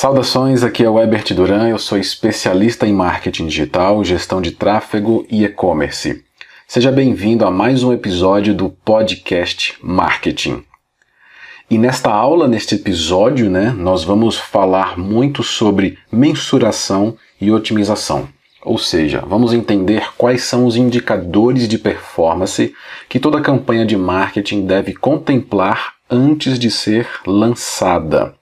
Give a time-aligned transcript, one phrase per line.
[0.00, 5.26] Saudações, aqui é o Ebert Duran, eu sou especialista em marketing digital, gestão de tráfego
[5.28, 6.22] e e-commerce.
[6.68, 10.62] Seja bem-vindo a mais um episódio do podcast Marketing.
[11.68, 18.28] E nesta aula, neste episódio, né, nós vamos falar muito sobre mensuração e otimização.
[18.62, 22.72] Ou seja, vamos entender quais são os indicadores de performance
[23.08, 28.37] que toda campanha de marketing deve contemplar antes de ser lançada.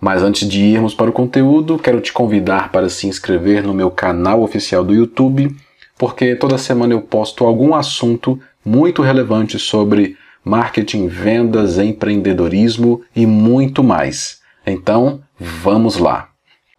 [0.00, 3.90] Mas antes de irmos para o conteúdo, quero te convidar para se inscrever no meu
[3.90, 5.54] canal oficial do YouTube,
[5.98, 13.82] porque toda semana eu posto algum assunto muito relevante sobre marketing, vendas, empreendedorismo e muito
[13.82, 14.40] mais.
[14.66, 16.28] Então, vamos lá!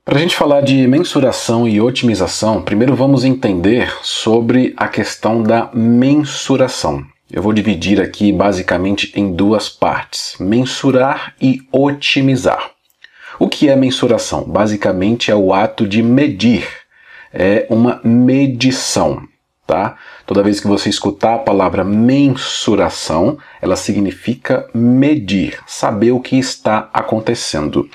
[0.05, 5.70] Para a gente falar de mensuração e otimização, primeiro vamos entender sobre a questão da
[5.73, 7.03] mensuração.
[7.30, 12.77] Eu vou dividir aqui basicamente em duas partes: mensurar e otimizar.
[13.40, 14.44] O que é mensuração?
[14.44, 16.67] Basicamente é o ato de medir,
[17.31, 19.22] é uma medição.
[19.67, 19.98] Tá?
[20.25, 26.89] Toda vez que você escutar a palavra mensuração, ela significa medir, saber o que está
[26.94, 27.88] acontecendo.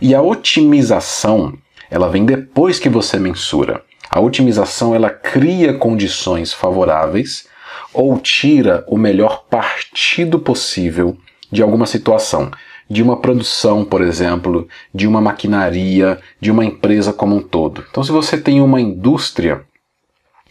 [0.00, 1.52] E a otimização,
[1.90, 3.82] ela vem depois que você mensura.
[4.08, 7.46] A otimização ela cria condições favoráveis
[7.92, 11.18] ou tira o melhor partido possível
[11.50, 12.50] de alguma situação
[12.90, 17.84] de uma produção, por exemplo, de uma maquinaria, de uma empresa como um todo.
[17.88, 19.62] Então, se você tem uma indústria,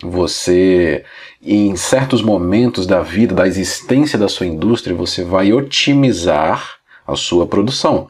[0.01, 1.03] você,
[1.43, 7.45] em certos momentos da vida, da existência da sua indústria, você vai otimizar a sua
[7.45, 8.07] produção.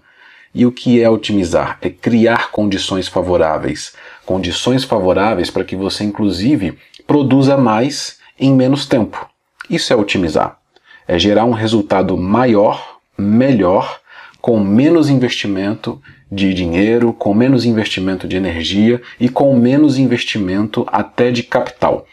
[0.53, 1.79] E o que é otimizar?
[1.81, 3.93] É criar condições favoráveis.
[4.27, 6.77] Condições favoráveis para que você, inclusive,
[7.07, 9.27] produza mais em menos tempo.
[9.67, 10.59] Isso é otimizar.
[11.07, 13.98] É gerar um resultado maior, melhor
[14.41, 16.01] com menos investimento
[16.31, 22.05] de dinheiro, com menos investimento de energia e com menos investimento até de capital.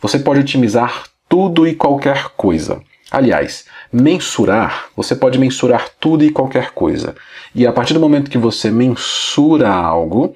[0.00, 2.82] Você pode otimizar tudo e qualquer coisa.
[3.10, 7.14] Aliás, mensurar, você pode mensurar tudo e qualquer coisa.
[7.54, 10.34] E a partir do momento que você mensura algo,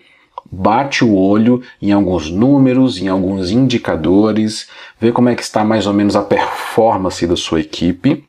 [0.50, 4.68] bate o olho em alguns números, em alguns indicadores,
[5.00, 8.24] vê como é que está mais ou menos a performance da sua equipe.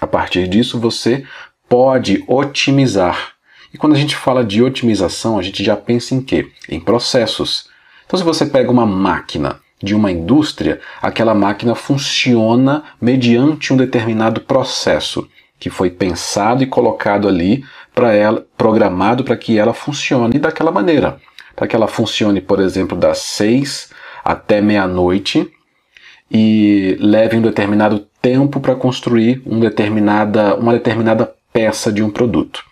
[0.00, 1.24] A partir disso, você
[1.68, 3.32] pode otimizar.
[3.72, 6.48] E quando a gente fala de otimização, a gente já pensa em quê?
[6.68, 7.68] Em processos.
[8.06, 14.40] Então, se você pega uma máquina de uma indústria, aquela máquina funciona mediante um determinado
[14.40, 15.28] processo
[15.58, 21.18] que foi pensado e colocado ali para ela, programado para que ela funcione daquela maneira.
[21.54, 23.90] Para que ela funcione, por exemplo, das seis
[24.24, 25.50] até meia-noite
[26.30, 32.62] e leve um determinado tempo para construir um determinada, uma determinada peça de um produto.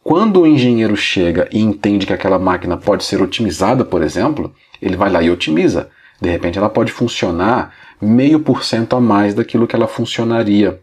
[0.00, 4.96] Quando o engenheiro chega e entende que aquela máquina pode ser otimizada, por exemplo, ele
[4.96, 5.90] vai lá e otimiza.
[6.20, 10.80] De repente ela pode funcionar meio por cento a mais daquilo que ela funcionaria.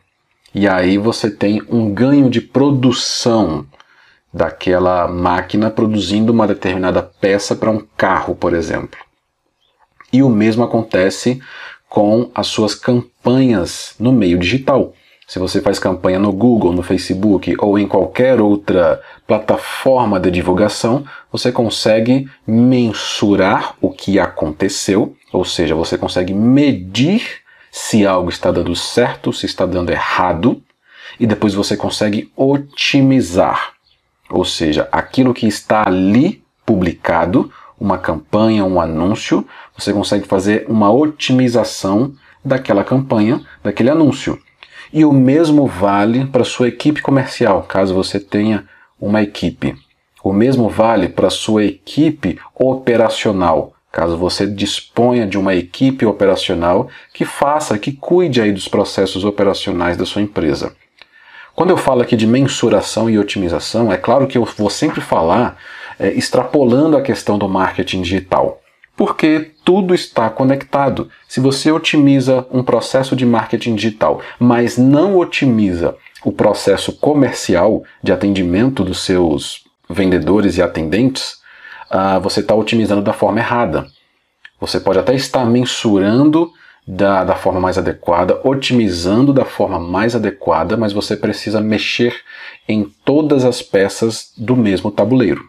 [0.53, 3.65] E aí você tem um ganho de produção
[4.33, 8.99] daquela máquina produzindo uma determinada peça para um carro, por exemplo.
[10.11, 11.41] E o mesmo acontece
[11.87, 14.93] com as suas campanhas no meio digital.
[15.31, 21.05] Se você faz campanha no Google, no Facebook ou em qualquer outra plataforma de divulgação,
[21.31, 27.39] você consegue mensurar o que aconteceu, ou seja, você consegue medir
[27.71, 30.61] se algo está dando certo, se está dando errado,
[31.17, 33.71] e depois você consegue otimizar,
[34.29, 37.49] ou seja, aquilo que está ali publicado,
[37.79, 42.13] uma campanha, um anúncio, você consegue fazer uma otimização
[42.43, 44.37] daquela campanha, daquele anúncio.
[44.93, 48.65] E o mesmo vale para sua equipe comercial, caso você tenha
[48.99, 49.73] uma equipe.
[50.21, 57.23] O mesmo vale para sua equipe operacional, caso você disponha de uma equipe operacional que
[57.23, 60.75] faça, que cuide aí dos processos operacionais da sua empresa.
[61.55, 65.57] Quando eu falo aqui de mensuração e otimização, é claro que eu vou sempre falar
[65.97, 68.60] é, extrapolando a questão do marketing digital
[69.01, 71.09] porque tudo está conectado.
[71.27, 78.11] Se você otimiza um processo de marketing digital, mas não otimiza o processo comercial de
[78.11, 81.39] atendimento dos seus vendedores e atendentes,
[81.89, 83.87] uh, você está otimizando da forma errada.
[84.59, 86.51] Você pode até estar mensurando
[86.87, 92.15] da, da forma mais adequada, otimizando da forma mais adequada, mas você precisa mexer
[92.69, 95.41] em todas as peças do mesmo tabuleiro.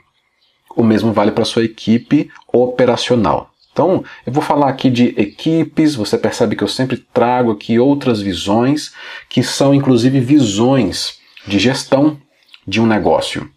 [0.77, 3.51] O mesmo vale para sua equipe operacional.
[3.73, 8.21] Então, eu vou falar aqui de equipes, você percebe que eu sempre trago aqui outras
[8.21, 8.93] visões,
[9.31, 12.19] que são inclusive visões de gestão
[12.67, 13.51] de um negócio.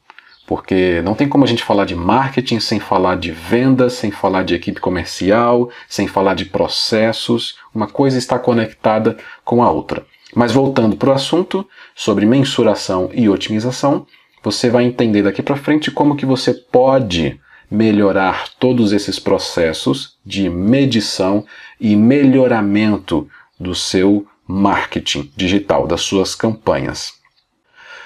[0.47, 4.43] porque não tem como a gente falar de marketing sem falar de vendas, sem falar
[4.43, 7.57] de equipe comercial, sem falar de processos.
[7.73, 10.05] Uma coisa está conectada com a outra.
[10.35, 14.05] Mas voltando para o assunto sobre mensuração e otimização,
[14.45, 17.39] você vai entender daqui para frente como que você pode
[17.69, 21.43] melhorar todos esses processos de medição
[21.81, 23.27] e melhoramento
[23.59, 27.13] do seu marketing digital, das suas campanhas.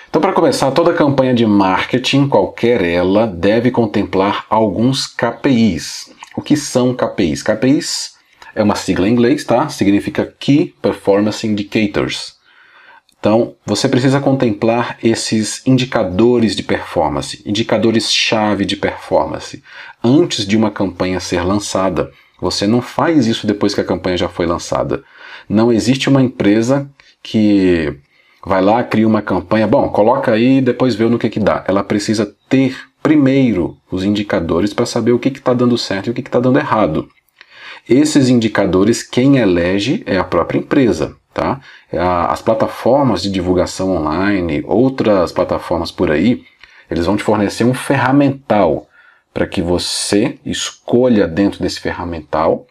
[0.10, 6.10] Então, para começar, toda campanha de marketing, qualquer ela, deve contemplar alguns KPIs.
[6.38, 7.44] O que são KPIs?
[7.44, 8.14] KPIs
[8.56, 9.68] é uma sigla em inglês, tá?
[9.68, 12.39] Significa Key Performance Indicators.
[13.20, 19.62] Então, você precisa contemplar esses indicadores de performance, indicadores-chave de performance,
[20.02, 22.12] antes de uma campanha ser lançada.
[22.40, 25.04] Você não faz isso depois que a campanha já foi lançada.
[25.50, 26.90] Não existe uma empresa
[27.22, 27.94] que
[28.46, 31.66] vai lá, cria uma campanha, bom, coloca aí e depois vê no que, que dá.
[31.68, 36.14] Ela precisa ter primeiro os indicadores para saber o que está dando certo e o
[36.14, 37.10] que está dando errado.
[37.88, 41.19] Esses indicadores, quem elege é a própria empresa.
[41.40, 41.62] Tá?
[42.28, 46.44] As plataformas de divulgação online, outras plataformas por aí,
[46.92, 48.90] eles vão te fornecer um ferramental
[49.34, 52.68] para que você escolha dentro desse ferramental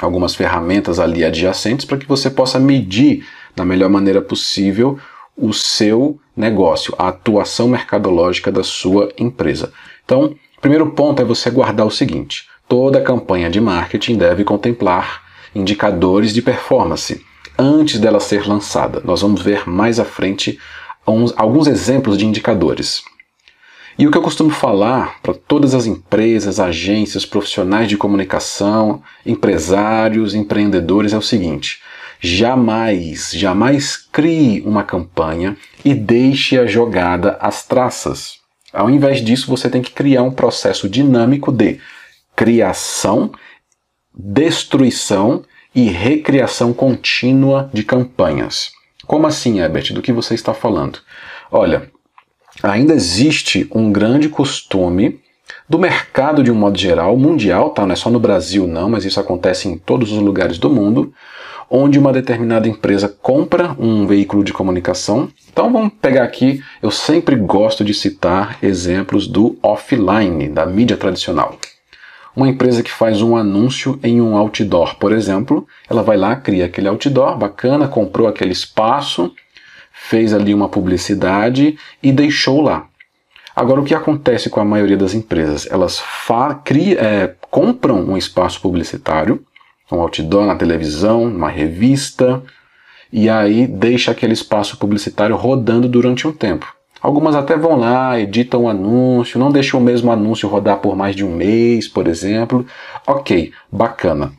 [0.00, 3.24] algumas ferramentas ali adjacentes para que você possa medir
[3.54, 4.98] da melhor maneira possível
[5.36, 9.72] o seu negócio, a atuação mercadológica da sua empresa.
[10.04, 15.22] Então, primeiro ponto é você guardar o seguinte: toda campanha de marketing deve contemplar
[15.54, 17.24] indicadores de performance
[17.60, 19.02] antes dela ser lançada.
[19.04, 20.58] Nós vamos ver mais à frente
[21.06, 23.02] uns, alguns exemplos de indicadores.
[23.98, 30.34] E o que eu costumo falar para todas as empresas, agências, profissionais de comunicação, empresários,
[30.34, 31.82] empreendedores é o seguinte:
[32.18, 38.38] Jamais, jamais crie uma campanha e deixe-a jogada às traças.
[38.72, 41.78] Ao invés disso, você tem que criar um processo dinâmico de
[42.34, 43.32] criação,
[44.14, 48.72] destruição e recriação contínua de campanhas.
[49.06, 49.92] Como assim, Herbert?
[49.92, 51.00] Do que você está falando?
[51.50, 51.90] Olha,
[52.62, 55.20] ainda existe um grande costume
[55.68, 57.86] do mercado de um modo geral, mundial, tá?
[57.86, 61.12] Não é só no Brasil não, mas isso acontece em todos os lugares do mundo,
[61.68, 65.28] onde uma determinada empresa compra um veículo de comunicação.
[65.52, 71.56] Então vamos pegar aqui, eu sempre gosto de citar exemplos do offline, da mídia tradicional.
[72.34, 76.66] Uma empresa que faz um anúncio em um outdoor, por exemplo, ela vai lá, cria
[76.66, 79.32] aquele outdoor bacana, comprou aquele espaço,
[79.92, 82.86] fez ali uma publicidade e deixou lá.
[83.54, 85.68] Agora, o que acontece com a maioria das empresas?
[85.70, 86.02] Elas
[86.64, 89.44] cria, é, compram um espaço publicitário,
[89.90, 92.42] um outdoor na televisão, numa revista,
[93.12, 96.79] e aí deixa aquele espaço publicitário rodando durante um tempo.
[97.02, 101.16] Algumas até vão lá, editam o anúncio, não deixam o mesmo anúncio rodar por mais
[101.16, 102.66] de um mês, por exemplo.
[103.06, 104.32] Ok, bacana.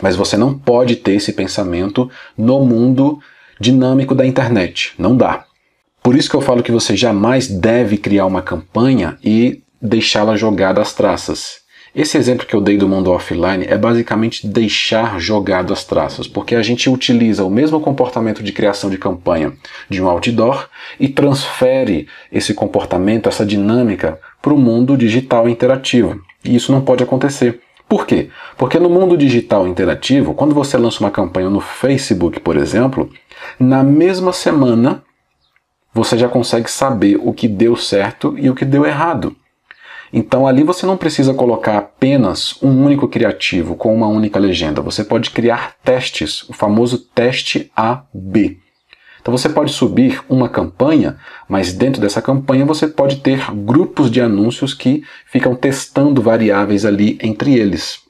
[0.00, 3.18] Mas você não pode ter esse pensamento no mundo
[3.58, 4.94] dinâmico da internet.
[4.98, 5.44] Não dá.
[6.02, 10.80] Por isso que eu falo que você jamais deve criar uma campanha e deixá-la jogada
[10.80, 11.63] às traças.
[11.94, 16.56] Esse exemplo que eu dei do mundo offline é basicamente deixar jogado as traças, porque
[16.56, 19.52] a gente utiliza o mesmo comportamento de criação de campanha
[19.88, 20.68] de um outdoor
[20.98, 26.20] e transfere esse comportamento, essa dinâmica, para o mundo digital interativo.
[26.44, 27.60] E isso não pode acontecer.
[27.88, 28.28] Por quê?
[28.56, 33.08] Porque no mundo digital interativo, quando você lança uma campanha no Facebook, por exemplo,
[33.56, 35.00] na mesma semana
[35.92, 39.36] você já consegue saber o que deu certo e o que deu errado.
[40.12, 44.82] Então ali você não precisa colocar apenas um único criativo com uma única legenda.
[44.82, 48.58] Você pode criar testes, o famoso teste A/B.
[49.22, 51.16] Então você pode subir uma campanha,
[51.48, 57.18] mas dentro dessa campanha você pode ter grupos de anúncios que ficam testando variáveis ali
[57.22, 58.00] entre eles.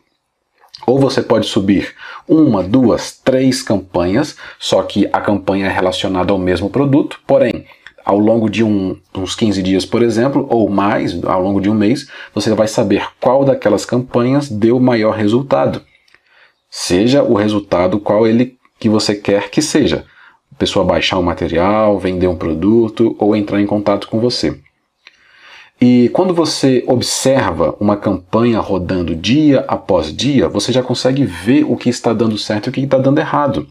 [0.84, 1.94] Ou você pode subir
[2.26, 7.64] uma, duas, três campanhas, só que a campanha é relacionada ao mesmo produto, porém
[8.04, 11.74] ao longo de um, uns 15 dias, por exemplo, ou mais, ao longo de um
[11.74, 15.80] mês, você vai saber qual daquelas campanhas deu maior resultado.
[16.70, 20.04] Seja o resultado qual ele que você quer que seja.
[20.52, 24.58] A pessoa baixar um material, vender um produto ou entrar em contato com você.
[25.80, 31.76] E quando você observa uma campanha rodando dia após dia, você já consegue ver o
[31.76, 33.66] que está dando certo e o que está dando errado.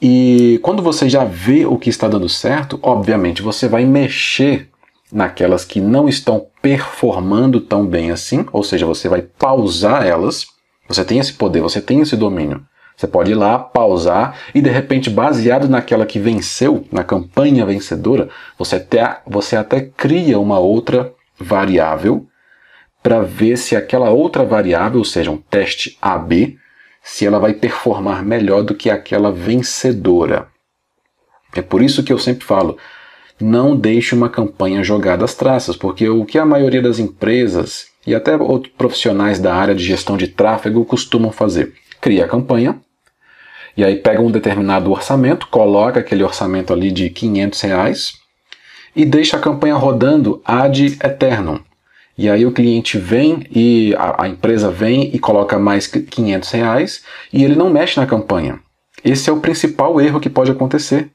[0.00, 4.68] E quando você já vê o que está dando certo, obviamente você vai mexer
[5.12, 10.46] naquelas que não estão performando tão bem assim, ou seja, você vai pausar elas.
[10.88, 12.64] Você tem esse poder, você tem esse domínio.
[12.96, 18.28] Você pode ir lá, pausar e de repente, baseado naquela que venceu, na campanha vencedora,
[18.58, 22.26] você até, você até cria uma outra variável
[23.02, 26.58] para ver se aquela outra variável, ou seja, um teste AB,
[27.02, 30.48] se ela vai performar melhor do que aquela vencedora.
[31.54, 32.76] É por isso que eu sempre falo,
[33.40, 38.14] não deixe uma campanha jogada às traças, porque o que a maioria das empresas e
[38.14, 41.74] até outros profissionais da área de gestão de tráfego costumam fazer?
[42.00, 42.80] Cria a campanha,
[43.78, 48.12] e aí pega um determinado orçamento, coloca aquele orçamento ali de 500 reais
[48.94, 51.60] e deixa a campanha rodando ad eternum.
[52.18, 57.04] E aí o cliente vem e a, a, empresa vem e coloca mais 500 reais
[57.32, 58.58] e ele não mexe na campanha.
[59.04, 61.12] Esse é o principal erro que pode acontecer.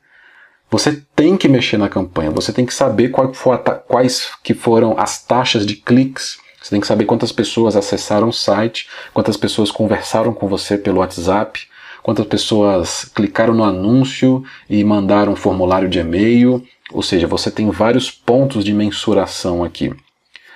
[0.72, 5.66] Você tem que mexer na campanha, você tem que saber quais que foram as taxas
[5.66, 10.48] de cliques, você tem que saber quantas pessoas acessaram o site, quantas pessoas conversaram com
[10.48, 11.68] você pelo WhatsApp,
[12.02, 17.70] quantas pessoas clicaram no anúncio e mandaram um formulário de e-mail, ou seja, você tem
[17.70, 19.94] vários pontos de mensuração aqui.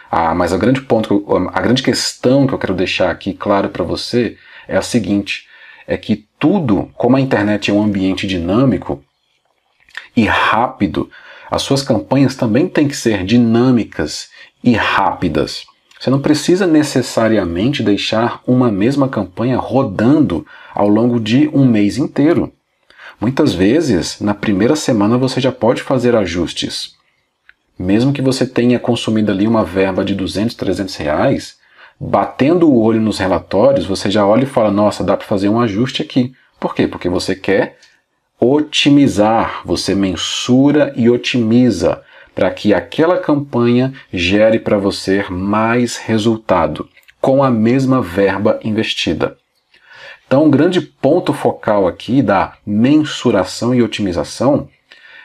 [0.09, 3.83] Ah, mas a grande ponto, a grande questão que eu quero deixar aqui claro para
[3.83, 4.37] você
[4.67, 5.47] é a seguinte:
[5.87, 9.03] é que tudo, como a internet é um ambiente dinâmico
[10.15, 11.09] e rápido,
[11.49, 14.29] as suas campanhas também têm que ser dinâmicas
[14.63, 15.65] e rápidas.
[15.99, 22.53] Você não precisa necessariamente deixar uma mesma campanha rodando ao longo de um mês inteiro.
[23.19, 26.96] Muitas vezes, na primeira semana você já pode fazer ajustes.
[27.77, 31.57] Mesmo que você tenha consumido ali uma verba de 200, 300 reais,
[31.99, 35.59] batendo o olho nos relatórios, você já olha e fala: nossa, dá para fazer um
[35.59, 36.33] ajuste aqui.
[36.59, 36.87] Por quê?
[36.87, 37.77] Porque você quer
[38.39, 42.01] otimizar, você mensura e otimiza
[42.33, 46.87] para que aquela campanha gere para você mais resultado
[47.19, 49.37] com a mesma verba investida.
[50.27, 54.67] Então, um grande ponto focal aqui da mensuração e otimização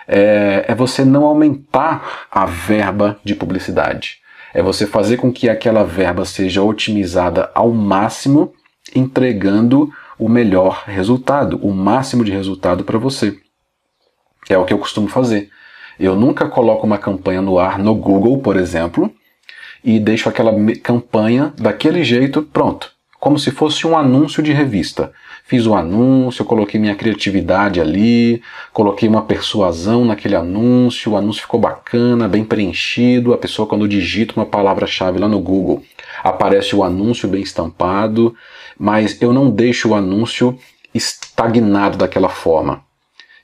[0.07, 4.19] é, é você não aumentar a verba de publicidade.
[4.55, 8.53] É você fazer com que aquela verba seja otimizada ao máximo,
[8.95, 13.37] entregando o melhor resultado, o máximo de resultado para você.
[14.49, 15.49] É o que eu costumo fazer.
[15.99, 19.13] Eu nunca coloco uma campanha no ar no Google, por exemplo,
[19.85, 25.13] e deixo aquela campanha daquele jeito, pronto, como se fosse um anúncio de revista.
[25.45, 31.61] Fiz o anúncio, coloquei minha criatividade ali, coloquei uma persuasão naquele anúncio, o anúncio ficou
[31.61, 33.35] bacana, bem preenchido.
[33.35, 35.83] A pessoa, quando digita uma palavra-chave lá no Google,
[36.23, 38.35] aparece o anúncio bem estampado,
[38.79, 40.59] mas eu não deixo o anúncio
[40.95, 42.83] estagnado daquela forma.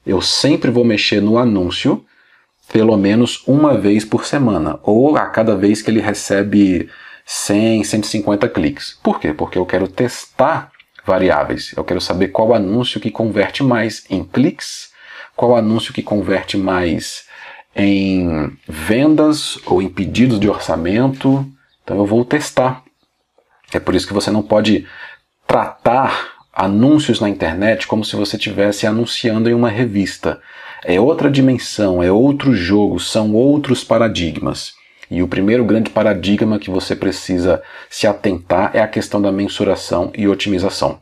[0.07, 2.05] Eu sempre vou mexer no anúncio
[2.73, 6.89] pelo menos uma vez por semana, ou a cada vez que ele recebe
[7.25, 8.99] 100, 150 cliques.
[9.03, 9.33] Por quê?
[9.33, 10.71] Porque eu quero testar
[11.09, 11.73] variáveis.
[11.77, 14.91] Eu quero saber qual anúncio que converte mais em cliques,
[15.35, 17.27] qual anúncio que converte mais
[17.75, 21.45] em vendas ou em pedidos de orçamento.
[21.83, 22.83] Então eu vou testar.
[23.73, 24.87] É por isso que você não pode
[25.47, 30.41] tratar anúncios na internet como se você estivesse anunciando em uma revista.
[30.85, 34.78] É outra dimensão, é outro jogo, são outros paradigmas.
[35.11, 40.13] E o primeiro grande paradigma que você precisa se atentar é a questão da mensuração
[40.15, 41.01] e otimização.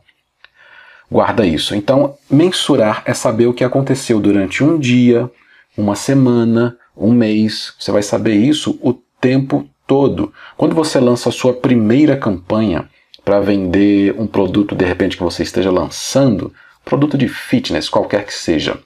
[1.09, 1.73] Guarda isso.
[1.75, 5.29] Então, mensurar é saber o que aconteceu durante um dia,
[5.77, 7.73] uma semana, um mês.
[7.79, 10.33] Você vai saber isso o tempo todo.
[10.57, 12.89] Quando você lança a sua primeira campanha
[13.23, 18.33] para vender um produto de repente que você esteja lançando, produto de fitness, qualquer que
[18.33, 18.79] seja,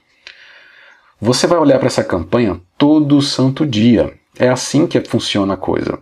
[1.19, 4.13] você vai olhar para essa campanha todo santo dia.
[4.37, 5.99] É assim que funciona a coisa.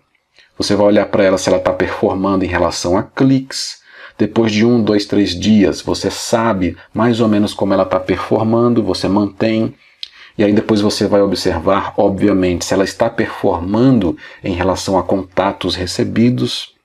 [0.57, 3.79] Você vai olhar para ela se ela está performando em relação a cliques.
[4.17, 8.83] Depois de um, dois, três dias, você sabe mais ou menos como ela está performando,
[8.83, 9.73] você mantém.
[10.37, 15.75] E aí depois você vai observar, obviamente, se ela está performando em relação a contatos
[15.75, 16.75] recebidos.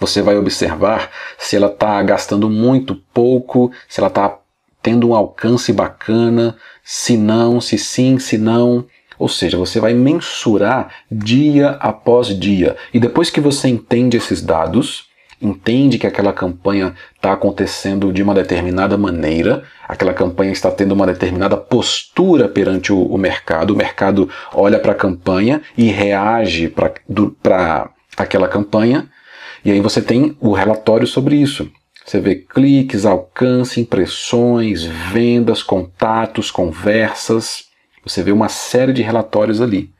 [0.00, 4.38] Você vai observar se ela está gastando muito, pouco, se ela está
[4.82, 8.84] tendo um alcance bacana, se não, se sim, se não.
[9.18, 12.76] Ou seja, você vai mensurar dia após dia.
[12.92, 15.08] E depois que você entende esses dados,
[15.40, 21.06] entende que aquela campanha está acontecendo de uma determinada maneira, aquela campanha está tendo uma
[21.06, 27.90] determinada postura perante o, o mercado, o mercado olha para a campanha e reage para
[28.16, 29.08] aquela campanha,
[29.64, 31.70] e aí você tem o relatório sobre isso.
[32.04, 37.67] Você vê cliques, alcance, impressões, vendas, contatos, conversas.
[38.08, 39.92] Você vê uma série de relatórios ali.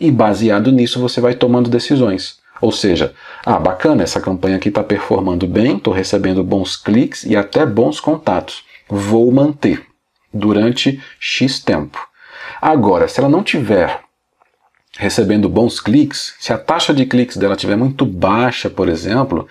[0.00, 2.38] E baseado nisso você vai tomando decisões.
[2.60, 7.36] Ou seja, ah, bacana, essa campanha aqui está performando bem, estou recebendo bons cliques e
[7.36, 8.64] até bons contatos.
[8.88, 9.84] Vou manter
[10.32, 11.98] durante X tempo.
[12.60, 14.00] Agora, se ela não tiver
[14.98, 19.46] recebendo bons cliques, se a taxa de cliques dela estiver muito baixa, por exemplo,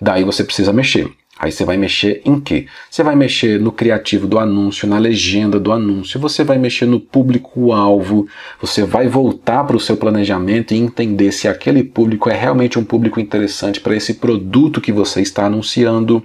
[0.00, 1.10] daí você precisa mexer.
[1.40, 2.66] Aí você vai mexer em quê?
[2.90, 7.00] Você vai mexer no criativo do anúncio, na legenda do anúncio, você vai mexer no
[7.00, 8.28] público-alvo,
[8.60, 12.84] você vai voltar para o seu planejamento e entender se aquele público é realmente um
[12.84, 16.22] público interessante para esse produto que você está anunciando.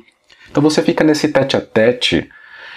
[0.51, 2.29] Então você fica nesse tete a tete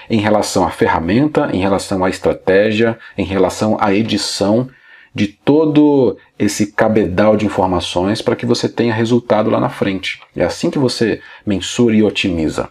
[0.09, 4.69] em relação à ferramenta, em relação à estratégia, em relação à edição
[5.19, 10.21] de todo esse cabedal de informações para que você tenha resultado lá na frente.
[10.37, 12.69] É assim que você mensura e otimiza.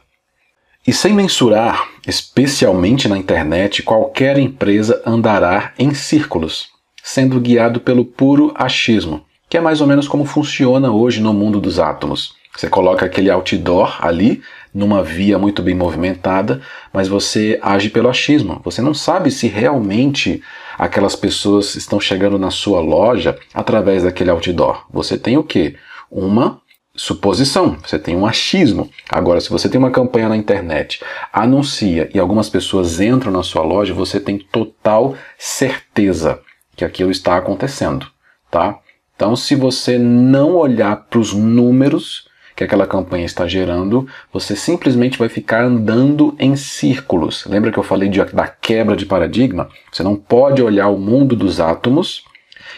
[0.88, 6.70] E sem mensurar, especialmente na internet, qualquer empresa andará em círculos,
[7.04, 11.60] sendo guiado pelo puro achismo, que é mais ou menos como funciona hoje no mundo
[11.60, 12.37] dos átomos.
[12.58, 14.42] Você coloca aquele outdoor ali,
[14.74, 16.60] numa via muito bem movimentada,
[16.92, 18.60] mas você age pelo achismo.
[18.66, 20.42] Você não sabe se realmente
[20.76, 24.86] aquelas pessoas estão chegando na sua loja através daquele outdoor.
[24.92, 25.76] Você tem o quê?
[26.10, 26.60] Uma
[26.96, 28.90] suposição, você tem um achismo.
[29.08, 31.00] Agora, se você tem uma campanha na internet,
[31.32, 36.40] anuncia e algumas pessoas entram na sua loja, você tem total certeza
[36.76, 38.08] que aquilo está acontecendo,
[38.50, 38.80] tá?
[39.16, 45.20] Então, se você não olhar para os números, que aquela campanha está gerando, você simplesmente
[45.20, 47.46] vai ficar andando em círculos.
[47.46, 49.70] Lembra que eu falei de, da quebra de paradigma?
[49.92, 52.24] Você não pode olhar o mundo dos átomos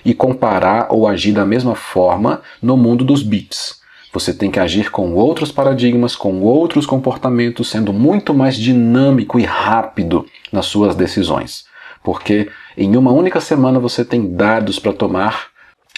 [0.04, 3.80] e comparar ou agir da mesma forma no mundo dos bits.
[4.12, 9.46] Você tem que agir com outros paradigmas, com outros comportamentos, sendo muito mais dinâmico e
[9.46, 11.64] rápido nas suas decisões.
[12.04, 15.48] Porque em uma única semana você tem dados para tomar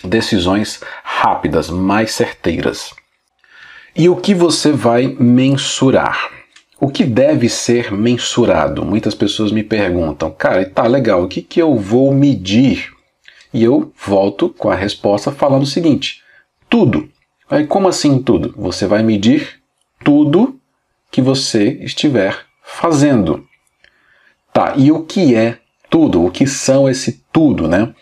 [0.04, 3.01] decisões rápidas, mais certeiras.
[3.94, 6.32] E o que você vai mensurar?
[6.80, 8.86] O que deve ser mensurado?
[8.86, 12.90] Muitas pessoas me perguntam, cara, tá legal, o que, que eu vou medir?
[13.54, 16.24] E eu volto com a resposta falando o seguinte:
[16.70, 17.10] tudo.
[17.50, 18.54] Aí, como assim tudo?
[18.58, 19.62] Você vai medir
[20.06, 20.58] tudo
[21.12, 23.46] que você estiver fazendo.
[24.54, 26.26] Tá, e o que é tudo?
[26.26, 27.94] O que são esse tudo, né?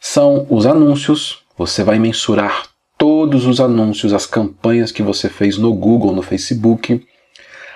[0.00, 2.69] São os anúncios, você vai mensurar
[3.00, 7.02] todos os anúncios, as campanhas que você fez no Google, no Facebook.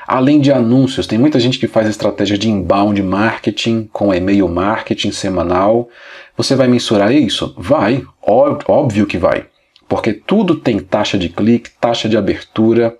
[0.06, 5.12] Além de anúncios, tem muita gente que faz estratégia de inbound marketing com e-mail marketing
[5.12, 5.88] semanal.
[6.36, 7.54] Você vai mensurar isso?
[7.56, 9.46] Vai, óbvio que vai.
[9.88, 12.94] Porque tudo tem taxa de clique, taxa de abertura.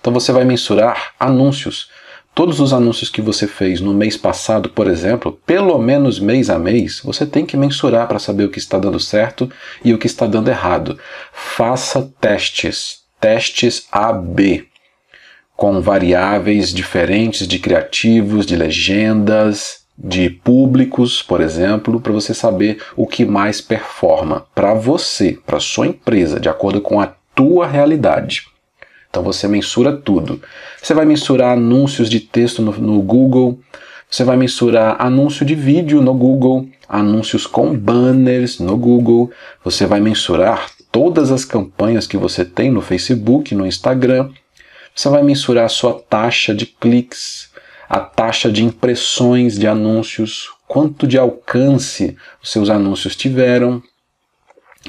[0.00, 1.90] Então você vai mensurar anúncios
[2.36, 6.58] todos os anúncios que você fez no mês passado, por exemplo, pelo menos mês a
[6.58, 9.50] mês, você tem que mensurar para saber o que está dando certo
[9.82, 10.98] e o que está dando errado.
[11.32, 14.66] Faça testes, testes A/B,
[15.56, 23.06] com variáveis diferentes de criativos, de legendas, de públicos, por exemplo, para você saber o
[23.06, 28.44] que mais performa para você, para sua empresa, de acordo com a tua realidade.
[29.16, 30.42] Então você mensura tudo.
[30.82, 33.58] Você vai mensurar anúncios de texto no, no Google,
[34.10, 39.30] você vai mensurar anúncio de vídeo no Google, anúncios com banners no Google,
[39.64, 44.28] você vai mensurar todas as campanhas que você tem no Facebook, no Instagram,
[44.94, 47.48] você vai mensurar a sua taxa de cliques,
[47.88, 53.82] a taxa de impressões de anúncios, quanto de alcance os seus anúncios tiveram,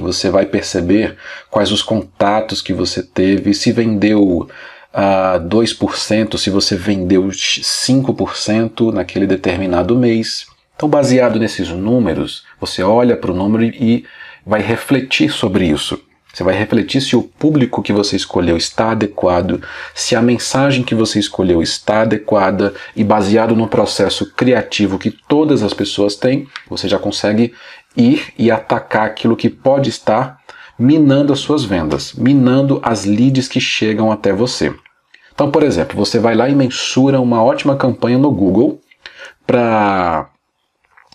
[0.01, 1.15] você vai perceber
[1.49, 4.49] quais os contatos que você teve, se vendeu uh,
[4.93, 10.47] ah, 2%, se você vendeu 5% naquele determinado mês.
[10.75, 14.05] Então, baseado nesses números, você olha para o número e
[14.45, 15.99] vai refletir sobre isso.
[16.37, 19.59] Você vai refletir se o público que você escolheu está adequado,
[19.95, 25.63] se a mensagem que você escolheu está adequada e baseado no processo criativo que todas
[25.63, 27.53] as pessoas têm, você já consegue
[27.97, 30.39] ir e atacar aquilo que pode estar
[30.77, 34.73] minando as suas vendas, minando as leads que chegam até você.
[35.33, 38.79] Então, por exemplo, você vai lá e mensura uma ótima campanha no Google
[39.45, 40.29] para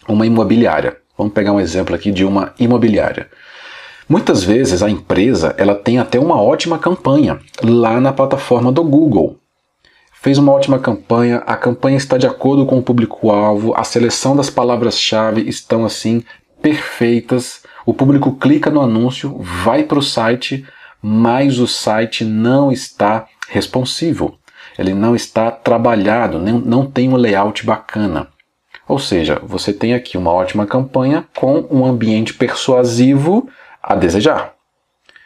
[0.09, 0.97] uma imobiliária.
[1.17, 3.29] Vamos pegar um exemplo aqui de uma imobiliária.
[4.09, 9.39] Muitas vezes a empresa ela tem até uma ótima campanha lá na plataforma do Google.
[10.21, 14.49] Fez uma ótima campanha, a campanha está de acordo com o público-alvo, a seleção das
[14.49, 16.23] palavras-chave estão assim
[16.63, 17.63] perfeitas.
[17.85, 20.65] O público clica no anúncio, vai para o site,
[21.03, 24.39] mas o site não está responsivo.
[24.79, 28.29] Ele não está trabalhado, não, não tem um layout bacana.
[28.89, 33.49] Ou seja, você tem aqui uma ótima campanha com um ambiente persuasivo
[33.83, 34.55] a desejar.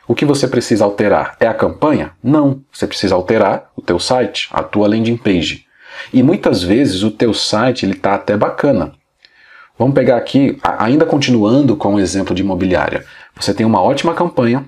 [0.09, 2.13] O que você precisa alterar é a campanha?
[2.23, 5.67] Não, você precisa alterar o teu site, a tua landing page.
[6.13, 8.93] E muitas vezes o teu site ele está até bacana.
[9.79, 13.05] Vamos pegar aqui, ainda continuando com o exemplo de imobiliária.
[13.35, 14.65] Você tem uma ótima campanha,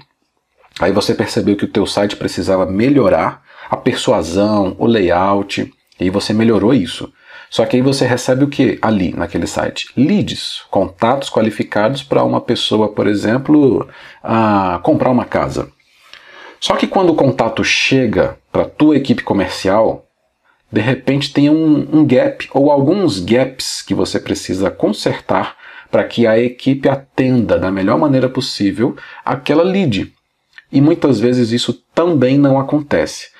[0.78, 6.34] aí você percebeu que o teu site precisava melhorar a persuasão, o layout, e você
[6.34, 7.10] melhorou isso.
[7.50, 9.88] Só que aí você recebe o que ali naquele site?
[9.96, 13.88] Leads, contatos qualificados para uma pessoa, por exemplo,
[14.22, 15.70] a comprar uma casa.
[16.60, 20.07] Só que quando o contato chega para a tua equipe comercial,
[20.70, 25.56] de repente tem um, um gap ou alguns gaps que você precisa consertar
[25.90, 30.12] para que a equipe atenda da melhor maneira possível aquela lead.
[30.70, 33.30] E muitas vezes isso também não acontece.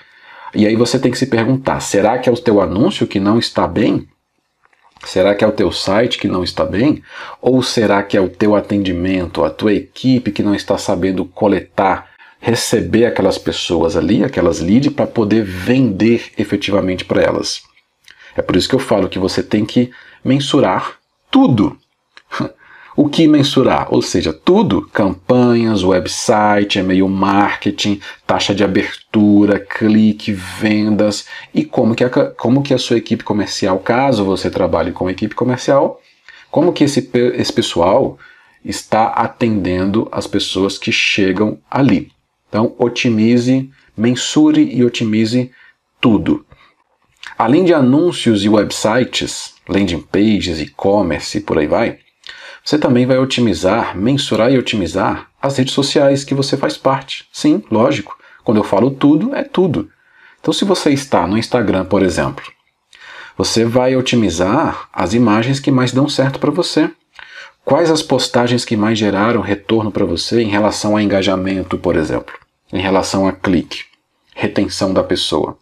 [0.55, 3.39] E aí você tem que se perguntar: será que é o teu anúncio que não
[3.39, 4.09] está bem?
[5.05, 7.03] Será que é o teu site que não está bem?
[7.41, 12.09] Ou será que é o teu atendimento, a tua equipe que não está sabendo coletar,
[12.41, 17.63] receber aquelas pessoas ali, aquelas leads, para poder vender efetivamente para elas?
[18.37, 19.91] É por isso que eu falo que você tem que
[20.25, 20.99] mensurar
[21.31, 21.77] tudo.
[23.01, 23.95] O que mensurar?
[23.95, 31.25] Ou seja, tudo: campanhas, website, e-mail marketing, taxa de abertura, clique, vendas
[31.55, 35.33] e como que, a, como que a sua equipe comercial, caso você trabalhe com equipe
[35.33, 36.01] comercial,
[36.51, 38.19] como que esse, esse pessoal
[38.65, 42.11] está atendendo as pessoas que chegam ali.
[42.49, 45.51] Então, otimize, mensure e otimize
[46.01, 46.45] tudo.
[47.37, 51.99] Além de anúncios e websites, landing pages, e-commerce e por aí vai,
[52.65, 57.27] você também vai otimizar, mensurar e otimizar as redes sociais que você faz parte.
[57.33, 58.19] Sim, lógico.
[58.45, 59.91] Quando eu falo tudo, é tudo.
[60.41, 62.45] Então, se você está no Instagram, por exemplo,
[63.37, 66.91] você vai otimizar as imagens que mais dão certo para você.
[67.69, 72.35] Quais as postagens que mais geraram retorno para você em relação a engajamento, por exemplo,
[72.73, 73.85] em relação a clique,
[74.35, 75.59] retenção da pessoa.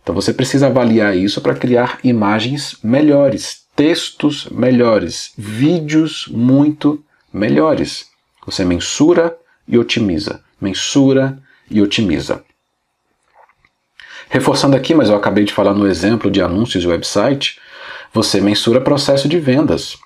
[0.00, 7.02] Então você precisa avaliar isso para criar imagens melhores, textos melhores, vídeos muito
[7.32, 8.06] melhores.
[8.46, 12.44] Você mensura e otimiza, mensura e otimiza.
[14.30, 17.58] Reforçando aqui, mas eu acabei de falar no exemplo de anúncios e website,
[18.14, 19.98] você mensura processo de vendas.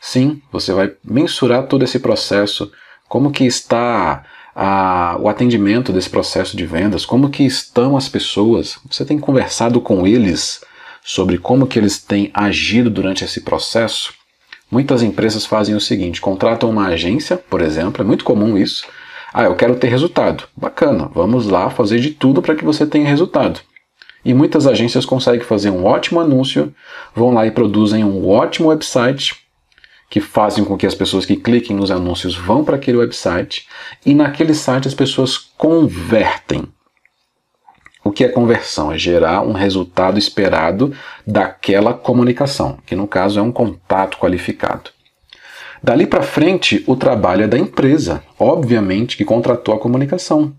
[0.00, 2.72] Sim, você vai mensurar todo esse processo,
[3.06, 4.24] como que está
[4.56, 8.78] a, o atendimento desse processo de vendas, como que estão as pessoas.
[8.90, 10.62] Você tem conversado com eles
[11.04, 14.14] sobre como que eles têm agido durante esse processo,
[14.70, 18.86] muitas empresas fazem o seguinte: contratam uma agência, por exemplo, é muito comum isso.
[19.32, 20.44] Ah, eu quero ter resultado.
[20.56, 23.60] Bacana, vamos lá fazer de tudo para que você tenha resultado.
[24.24, 26.74] E muitas agências conseguem fazer um ótimo anúncio,
[27.14, 29.36] vão lá e produzem um ótimo website
[30.10, 33.68] que fazem com que as pessoas que cliquem nos anúncios vão para aquele website
[34.04, 36.64] e naquele site as pessoas convertem.
[38.02, 38.90] O que é conversão?
[38.90, 40.92] É gerar um resultado esperado
[41.24, 44.90] daquela comunicação, que no caso é um contato qualificado.
[45.82, 50.54] Dali para frente, o trabalho é da empresa, obviamente, que contratou a comunicação,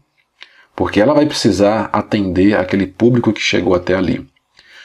[0.75, 4.25] porque ela vai precisar atender aquele público que chegou até ali.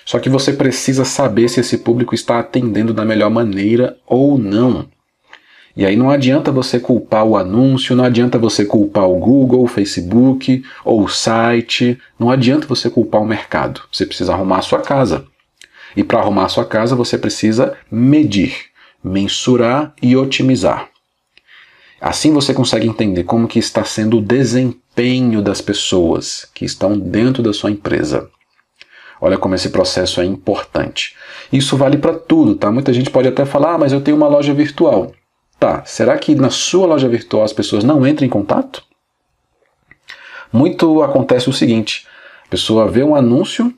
[0.06, 4.88] Só que você precisa saber se esse público está atendendo da melhor maneira ou não.
[5.76, 9.68] E aí não adianta você culpar o anúncio, não adianta você culpar o Google, o
[9.68, 13.82] Facebook ou o site, não adianta você culpar o mercado.
[13.92, 15.26] Você precisa arrumar a sua casa.
[15.96, 18.54] E para arrumar a sua casa você precisa medir,
[19.02, 20.88] mensurar e otimizar.
[22.00, 27.42] Assim você consegue entender como que está sendo o desempenho das pessoas que estão dentro
[27.42, 28.30] da sua empresa.
[29.26, 31.16] Olha como esse processo é importante.
[31.52, 32.70] Isso vale para tudo, tá?
[32.70, 35.10] Muita gente pode até falar, ah, mas eu tenho uma loja virtual.
[35.58, 38.84] Tá, será que na sua loja virtual as pessoas não entram em contato?
[40.52, 42.06] Muito acontece o seguinte:
[42.46, 43.74] a pessoa vê um anúncio,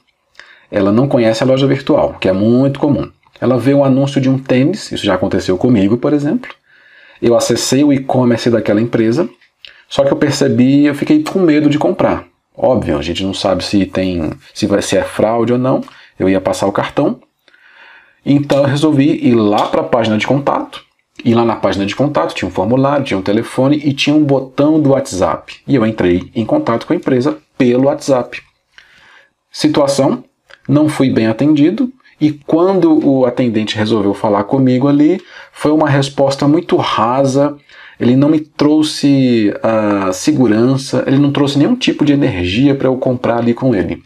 [0.71, 3.11] ela não conhece a loja virtual, que é muito comum.
[3.41, 6.55] Ela vê um anúncio de um tênis, isso já aconteceu comigo, por exemplo.
[7.23, 9.27] Eu acessei o e-commerce daquela empresa,
[9.89, 12.27] só que eu percebi, eu fiquei com medo de comprar.
[12.59, 15.81] Óbvio, a gente não sabe se tem, se vai ser fraude ou não.
[16.19, 17.21] Eu ia passar o cartão.
[18.27, 20.85] Então eu resolvi ir lá para a página de contato
[21.25, 24.25] e lá na página de contato tinha um formulário, tinha um telefone e tinha um
[24.25, 25.57] botão do WhatsApp.
[25.67, 28.41] E eu entrei em contato com a empresa pelo WhatsApp.
[29.51, 30.25] Situação:
[30.69, 31.93] não fui bem atendido.
[32.21, 35.21] E quando o atendente resolveu falar comigo ali,
[35.53, 37.57] foi uma resposta muito rasa.
[37.99, 42.97] Ele não me trouxe a segurança, ele não trouxe nenhum tipo de energia para eu
[42.97, 44.03] comprar ali com ele.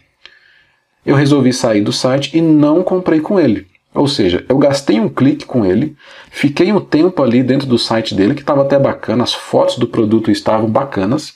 [1.05, 3.67] Eu resolvi sair do site e não comprei com ele.
[3.93, 5.95] Ou seja, eu gastei um clique com ele,
[6.31, 9.87] fiquei um tempo ali dentro do site dele, que estava até bacana, as fotos do
[9.87, 11.35] produto estavam bacanas,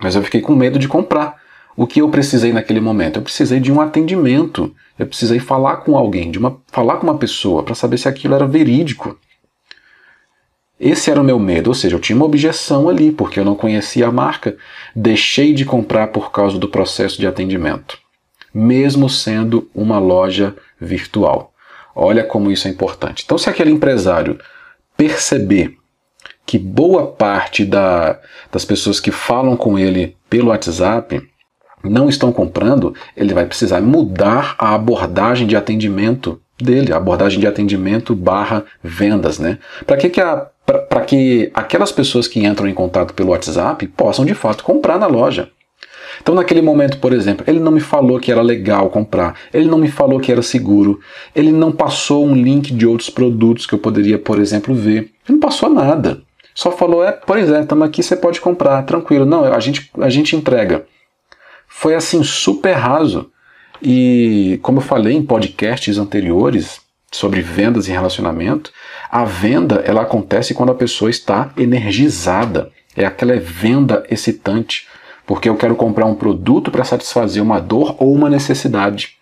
[0.00, 1.38] mas eu fiquei com medo de comprar.
[1.76, 3.18] O que eu precisei naquele momento?
[3.18, 4.74] Eu precisei de um atendimento.
[4.98, 8.34] Eu precisei falar com alguém, de uma, falar com uma pessoa para saber se aquilo
[8.34, 9.16] era verídico.
[10.80, 13.54] Esse era o meu medo, ou seja, eu tinha uma objeção ali, porque eu não
[13.54, 14.56] conhecia a marca.
[14.96, 17.98] Deixei de comprar por causa do processo de atendimento,
[18.54, 21.52] mesmo sendo uma loja virtual.
[21.94, 23.24] Olha como isso é importante.
[23.26, 24.38] Então, se aquele empresário
[24.96, 25.76] perceber
[26.46, 28.18] que boa parte da,
[28.50, 31.20] das pessoas que falam com ele pelo WhatsApp
[31.84, 37.46] não estão comprando, ele vai precisar mudar a abordagem de atendimento dele, a abordagem de
[37.46, 39.58] atendimento barra vendas, né?
[39.86, 40.20] Para que, que,
[41.06, 45.50] que aquelas pessoas que entram em contato pelo WhatsApp possam de fato comprar na loja.
[46.20, 49.78] Então, naquele momento, por exemplo, ele não me falou que era legal comprar, ele não
[49.78, 51.00] me falou que era seguro,
[51.34, 54.98] ele não passou um link de outros produtos que eu poderia, por exemplo, ver.
[55.26, 56.22] Ele não passou nada.
[56.54, 59.24] Só falou, é, por exemplo, estamos aqui, você pode comprar, tranquilo.
[59.24, 60.84] Não, a gente, a gente entrega.
[61.66, 63.30] Foi assim, super raso.
[63.82, 66.80] E como eu falei em podcasts anteriores
[67.10, 68.70] sobre vendas e relacionamento,
[69.10, 72.70] a venda ela acontece quando a pessoa está energizada.
[72.96, 74.86] É aquela venda excitante,
[75.26, 79.16] porque eu quero comprar um produto para satisfazer uma dor ou uma necessidade.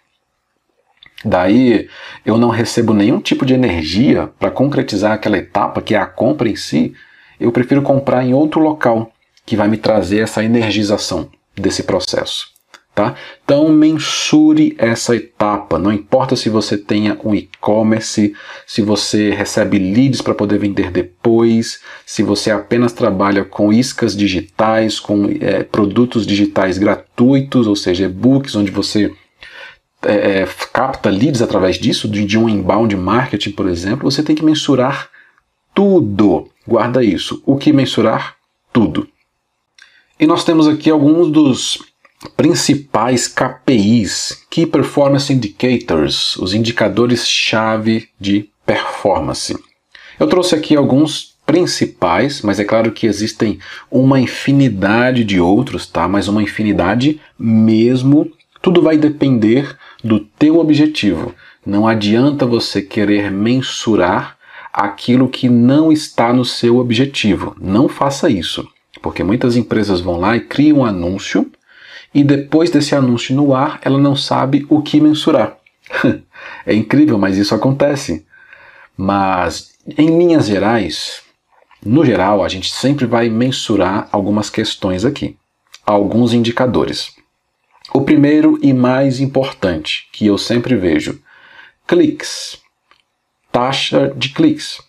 [1.24, 1.88] Daí
[2.24, 6.48] eu não recebo nenhum tipo de energia para concretizar aquela etapa que é a compra
[6.48, 6.94] em si,
[7.40, 9.11] eu prefiro comprar em outro local
[9.44, 12.58] que vai me trazer essa energização desse processo.
[12.98, 13.14] Tá?
[13.44, 15.78] Então mensure essa etapa.
[15.78, 18.34] Não importa se você tenha um e-commerce,
[18.66, 24.98] se você recebe leads para poder vender depois, se você apenas trabalha com iscas digitais,
[24.98, 29.14] com é, produtos digitais gratuitos, ou seja, e-books onde você
[30.02, 34.34] é, é, capta leads através disso, de, de um inbound marketing, por exemplo, você tem
[34.34, 35.08] que mensurar
[35.72, 36.50] tudo.
[36.66, 37.40] Guarda isso.
[37.46, 38.34] O que mensurar?
[38.72, 39.06] Tudo.
[40.18, 41.78] E nós temos aqui alguns dos
[42.37, 49.57] principais KPIs, Key Performance Indicators, os indicadores-chave de performance.
[50.18, 53.59] Eu trouxe aqui alguns principais, mas é claro que existem
[53.90, 56.07] uma infinidade de outros, tá?
[56.07, 58.31] Mas uma infinidade mesmo.
[58.61, 61.35] Tudo vai depender do teu objetivo.
[61.64, 64.37] Não adianta você querer mensurar
[64.72, 67.57] aquilo que não está no seu objetivo.
[67.61, 68.68] Não faça isso,
[69.00, 71.50] porque muitas empresas vão lá e criam um anúncio
[72.14, 75.59] e depois desse anúncio no ar, ela não sabe o que mensurar.
[76.66, 78.27] é incrível, mas isso acontece.
[78.97, 81.23] Mas em linhas gerais,
[81.85, 85.37] no geral, a gente sempre vai mensurar algumas questões aqui,
[85.87, 87.14] alguns indicadores.
[87.92, 91.21] O primeiro e mais importante que eu sempre vejo:
[91.87, 92.61] cliques
[93.59, 94.81] taxa de cliques.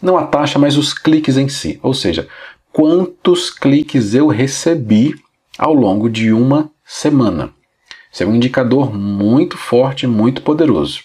[0.00, 1.78] Não a taxa, mas os cliques em si.
[1.82, 2.28] Ou seja,
[2.72, 5.14] quantos cliques eu recebi
[5.60, 7.52] ao longo de uma semana.
[8.10, 11.00] Isso é um indicador muito forte, muito poderoso.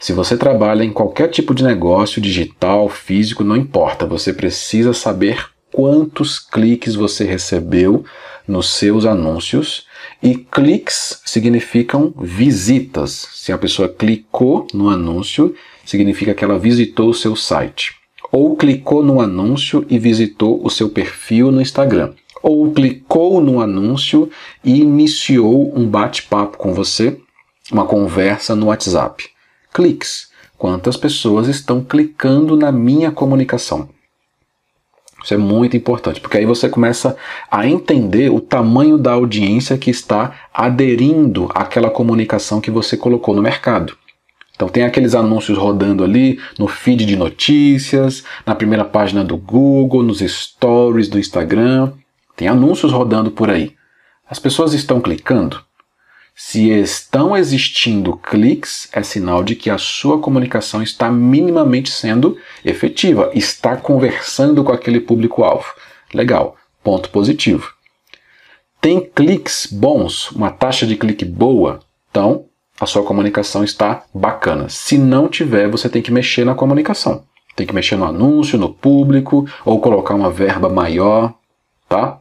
[0.00, 5.50] Se você trabalha em qualquer tipo de negócio, digital, físico, não importa, você precisa saber
[5.70, 8.06] quantos cliques você recebeu
[8.48, 9.86] nos seus anúncios
[10.22, 13.28] e cliques significam visitas.
[13.34, 17.92] Se a pessoa clicou no anúncio, significa que ela visitou o seu site.
[18.32, 22.14] Ou clicou no anúncio e visitou o seu perfil no Instagram.
[22.42, 24.28] Ou clicou no anúncio
[24.64, 27.18] e iniciou um bate-papo com você,
[27.70, 29.24] uma conversa no WhatsApp.
[29.72, 30.30] Cliques.
[30.58, 33.88] Quantas pessoas estão clicando na minha comunicação?
[35.24, 37.16] Isso é muito importante, porque aí você começa
[37.50, 43.42] a entender o tamanho da audiência que está aderindo àquela comunicação que você colocou no
[43.42, 43.96] mercado.
[44.54, 50.02] Então tem aqueles anúncios rodando ali no feed de notícias, na primeira página do Google,
[50.02, 51.92] nos stories do Instagram.
[52.36, 53.74] Tem anúncios rodando por aí.
[54.28, 55.62] As pessoas estão clicando?
[56.34, 63.30] Se estão existindo cliques, é sinal de que a sua comunicação está minimamente sendo efetiva,
[63.34, 65.66] está conversando com aquele público-alvo.
[66.14, 67.72] Legal, ponto positivo.
[68.80, 72.46] Tem cliques bons, uma taxa de clique boa, então
[72.80, 74.68] a sua comunicação está bacana.
[74.68, 77.24] Se não tiver, você tem que mexer na comunicação.
[77.54, 81.34] Tem que mexer no anúncio, no público, ou colocar uma verba maior,
[81.88, 82.18] tá?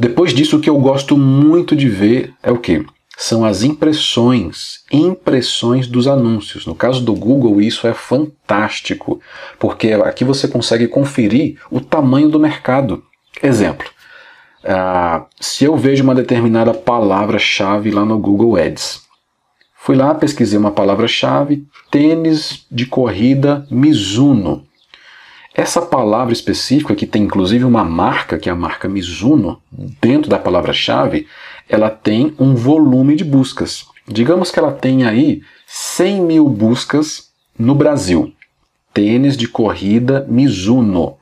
[0.00, 2.86] Depois disso, o que eu gosto muito de ver é o que?
[3.18, 6.64] São as impressões, impressões dos anúncios.
[6.64, 9.20] No caso do Google, isso é fantástico,
[9.58, 13.04] porque aqui você consegue conferir o tamanho do mercado.
[13.42, 13.86] Exemplo,
[14.64, 19.02] uh, se eu vejo uma determinada palavra-chave lá no Google Ads,
[19.82, 24.66] Fui lá, pesquisei uma palavra-chave, tênis de corrida Mizuno.
[25.54, 29.60] Essa palavra específica, que tem inclusive uma marca, que é a marca Mizuno,
[30.00, 31.26] dentro da palavra-chave,
[31.68, 33.86] ela tem um volume de buscas.
[34.06, 38.32] Digamos que ela tem aí 100 mil buscas no Brasil.
[38.94, 41.16] Tênis de corrida Mizuno.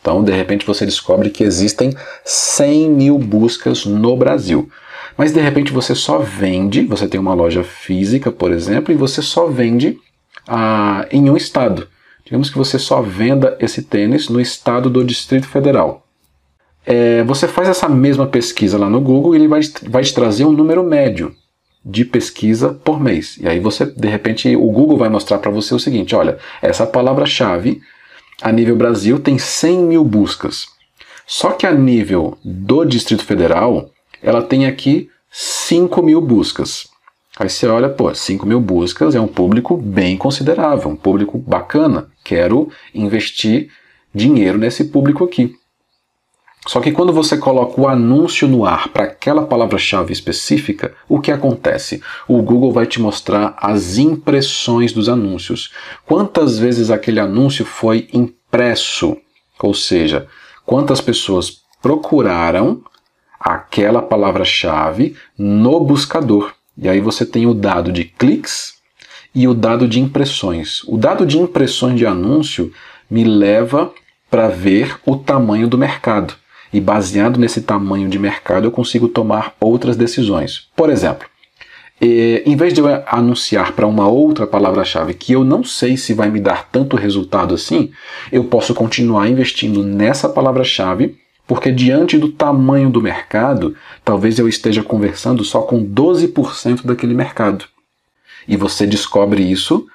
[0.00, 1.92] Então, de repente, você descobre que existem
[2.24, 4.70] 100 mil buscas no Brasil.
[5.16, 9.20] Mas, de repente, você só vende, você tem uma loja física, por exemplo, e você
[9.20, 9.98] só vende
[10.46, 11.88] ah, em um estado.
[12.26, 16.04] Digamos que você só venda esse tênis no estado do Distrito Federal.
[16.84, 20.44] É, você faz essa mesma pesquisa lá no Google e ele vai, vai te trazer
[20.44, 21.32] um número médio
[21.84, 23.38] de pesquisa por mês.
[23.40, 26.84] E aí você, de repente, o Google vai mostrar para você o seguinte: olha, essa
[26.84, 27.80] palavra-chave
[28.42, 30.66] a nível Brasil tem 100 mil buscas.
[31.24, 33.88] Só que a nível do Distrito Federal,
[34.20, 36.88] ela tem aqui 5 mil buscas.
[37.38, 42.08] Aí você olha, pô, 5 mil buscas é um público bem considerável, um público bacana.
[42.24, 43.70] Quero investir
[44.14, 45.54] dinheiro nesse público aqui.
[46.66, 51.30] Só que quando você coloca o anúncio no ar para aquela palavra-chave específica, o que
[51.30, 52.02] acontece?
[52.26, 55.72] O Google vai te mostrar as impressões dos anúncios.
[56.04, 59.16] Quantas vezes aquele anúncio foi impresso?
[59.60, 60.26] Ou seja,
[60.64, 62.82] quantas pessoas procuraram
[63.38, 66.52] aquela palavra-chave no buscador.
[66.76, 68.74] E aí você tem o dado de cliques
[69.34, 70.82] e o dado de impressões.
[70.84, 72.72] O dado de impressões de anúncio
[73.10, 73.92] me leva
[74.30, 76.34] para ver o tamanho do mercado.
[76.72, 80.68] E baseado nesse tamanho de mercado, eu consigo tomar outras decisões.
[80.74, 81.26] Por exemplo,
[82.00, 86.12] eh, em vez de eu anunciar para uma outra palavra-chave que eu não sei se
[86.12, 87.90] vai me dar tanto resultado assim,
[88.30, 94.82] eu posso continuar investindo nessa palavra-chave, porque diante do tamanho do mercado, talvez eu esteja
[94.82, 97.64] conversando só com 12% daquele mercado.
[98.48, 99.86] E você descobre isso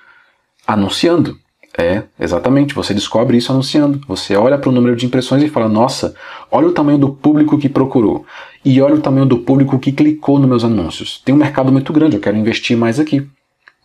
[0.65, 1.37] anunciando.
[1.77, 2.73] É, exatamente.
[2.73, 4.01] Você descobre isso anunciando.
[4.07, 6.13] Você olha para o número de impressões e fala: Nossa,
[6.51, 8.25] olha o tamanho do público que procurou.
[8.63, 11.21] E olha o tamanho do público que clicou nos meus anúncios.
[11.23, 13.25] Tem um mercado muito grande, eu quero investir mais aqui.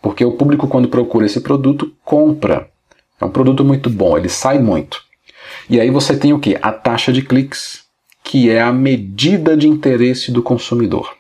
[0.03, 2.69] Porque o público, quando procura esse produto, compra.
[3.21, 5.06] É um produto muito bom, ele sai muito.
[5.69, 6.57] E aí você tem o que?
[6.61, 7.85] A taxa de cliques,
[8.23, 11.15] que é a medida de interesse do consumidor.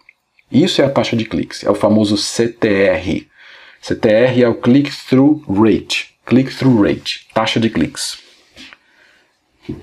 [0.50, 3.26] Isso é a taxa de cliques, é o famoso CTR.
[3.82, 8.18] CTR é o Click-Through Rate click-through rate, taxa de cliques.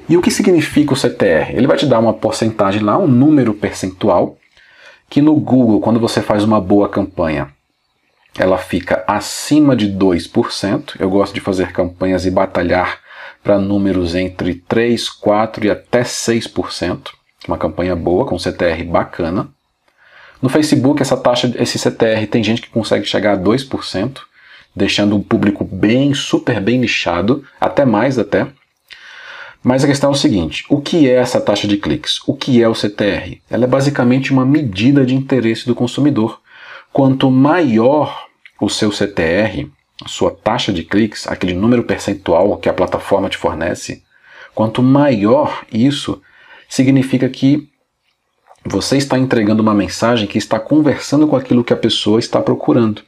[0.07, 1.53] E o que significa o CTR?
[1.53, 4.37] Ele vai te dar uma porcentagem lá, um número percentual,
[5.09, 7.49] que no Google, quando você faz uma boa campanha,
[8.37, 10.95] ela fica acima de 2%.
[10.99, 12.99] Eu gosto de fazer campanhas e batalhar
[13.43, 17.09] para números entre 3, 4 e até 6%.
[17.47, 19.49] Uma campanha boa, com CTR bacana.
[20.41, 24.21] No Facebook, essa taxa, esse CTR, tem gente que consegue chegar a 2%
[24.75, 28.47] deixando o público bem, super bem nichado, até mais até.
[29.63, 32.19] Mas a questão é o seguinte: o que é essa taxa de cliques?
[32.27, 33.39] O que é o CTR?
[33.49, 36.41] Ela é basicamente uma medida de interesse do consumidor.
[36.91, 38.27] Quanto maior
[38.59, 39.69] o seu CTR,
[40.05, 44.03] sua taxa de cliques, aquele número percentual que a plataforma te fornece,
[44.53, 46.21] quanto maior isso,
[46.67, 47.69] significa que
[48.65, 53.03] você está entregando uma mensagem que está conversando com aquilo que a pessoa está procurando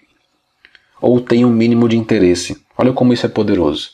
[1.02, 2.60] ou tem um mínimo de interesse.
[2.78, 3.92] Olha como isso é poderoso.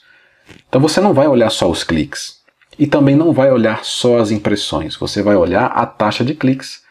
[0.68, 2.40] Então você não vai olhar só os cliques
[2.80, 6.82] e também não vai olhar só as impressões, você vai olhar a taxa de cliques.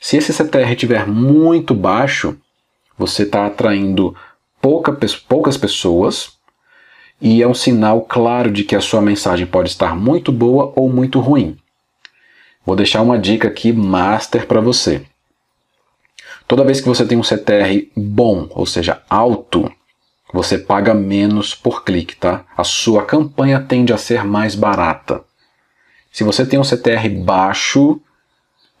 [0.00, 2.36] Se esse CTR estiver muito baixo,
[2.96, 4.14] você está atraindo
[4.64, 4.96] pouca,
[5.28, 6.38] poucas pessoas
[7.20, 10.88] e é um sinal claro de que a sua mensagem pode estar muito boa ou
[10.88, 11.58] muito ruim.
[12.64, 15.04] Vou deixar uma dica aqui master para você.
[16.48, 19.70] Toda vez que você tem um CTR bom, ou seja, alto,
[20.32, 22.46] você paga menos por clique, tá?
[22.56, 25.22] A sua campanha tende a ser mais barata.
[26.10, 28.00] Se você tem um CTR baixo,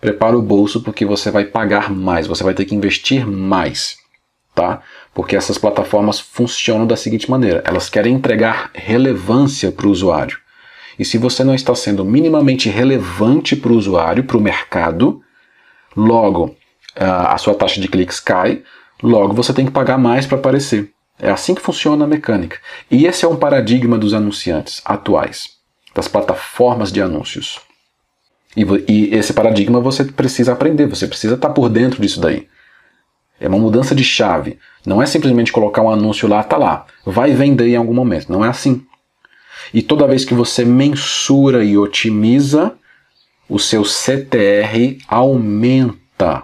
[0.00, 3.98] prepara o bolso porque você vai pagar mais, você vai ter que investir mais,
[4.54, 4.80] tá?
[5.12, 10.38] Porque essas plataformas funcionam da seguinte maneira: elas querem entregar relevância para o usuário.
[10.98, 15.20] E se você não está sendo minimamente relevante para o usuário, para o mercado,
[15.96, 16.56] logo
[16.96, 18.62] a sua taxa de cliques cai,
[19.02, 20.92] logo você tem que pagar mais para aparecer.
[21.18, 22.58] É assim que funciona a mecânica.
[22.90, 25.50] E esse é um paradigma dos anunciantes atuais,
[25.94, 27.60] das plataformas de anúncios.
[28.56, 32.46] E, e esse paradigma você precisa aprender, você precisa estar tá por dentro disso daí.
[33.40, 34.58] É uma mudança de chave.
[34.86, 36.86] Não é simplesmente colocar um anúncio lá, tá lá.
[37.04, 38.30] Vai vender em algum momento.
[38.30, 38.84] Não é assim.
[39.72, 42.74] E toda vez que você mensura e otimiza,
[43.48, 46.42] o seu CTR aumenta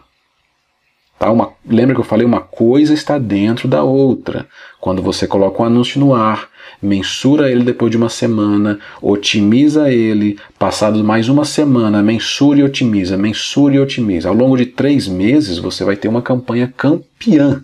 [1.21, 1.31] Tá?
[1.31, 2.25] Uma, lembra que eu falei?
[2.25, 4.47] Uma coisa está dentro da outra.
[4.81, 6.49] Quando você coloca um anúncio no ar,
[6.81, 13.18] mensura ele depois de uma semana, otimiza ele, passado mais uma semana, mensura e otimiza,
[13.18, 14.31] mensura e otimiza.
[14.31, 17.62] Ao longo de três meses você vai ter uma campanha campeã.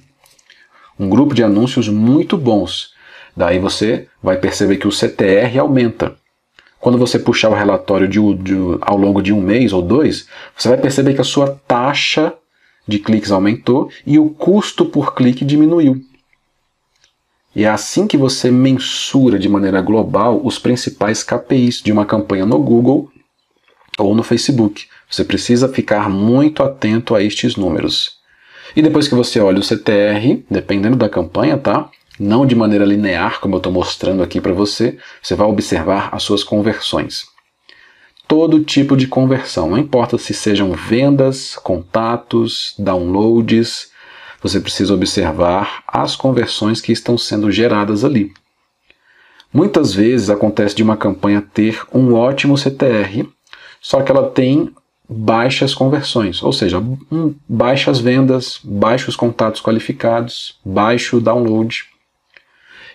[1.01, 2.91] Um grupo de anúncios muito bons.
[3.35, 6.15] Daí você vai perceber que o CTR aumenta.
[6.79, 10.69] Quando você puxar o relatório de, de, ao longo de um mês ou dois, você
[10.69, 12.35] vai perceber que a sua taxa
[12.87, 16.03] de cliques aumentou e o custo por clique diminuiu.
[17.55, 22.45] E é assim que você mensura de maneira global os principais KPIs de uma campanha
[22.45, 23.11] no Google
[23.99, 24.85] ou no Facebook.
[25.11, 28.19] Você precisa ficar muito atento a estes números.
[28.75, 31.89] E depois que você olha o CTR, dependendo da campanha, tá?
[32.19, 36.23] Não de maneira linear, como eu estou mostrando aqui para você, você vai observar as
[36.23, 37.36] suas conversões
[38.29, 43.91] todo tipo de conversão, não importa se sejam vendas, contatos, downloads,
[44.43, 48.33] você precisa observar as conversões que estão sendo geradas ali.
[49.53, 53.27] Muitas vezes acontece de uma campanha ter um ótimo CTR,
[53.81, 54.73] só que ela tem
[55.09, 56.83] baixas conversões, ou seja,
[57.49, 61.85] baixas vendas, baixos contatos qualificados, baixo download.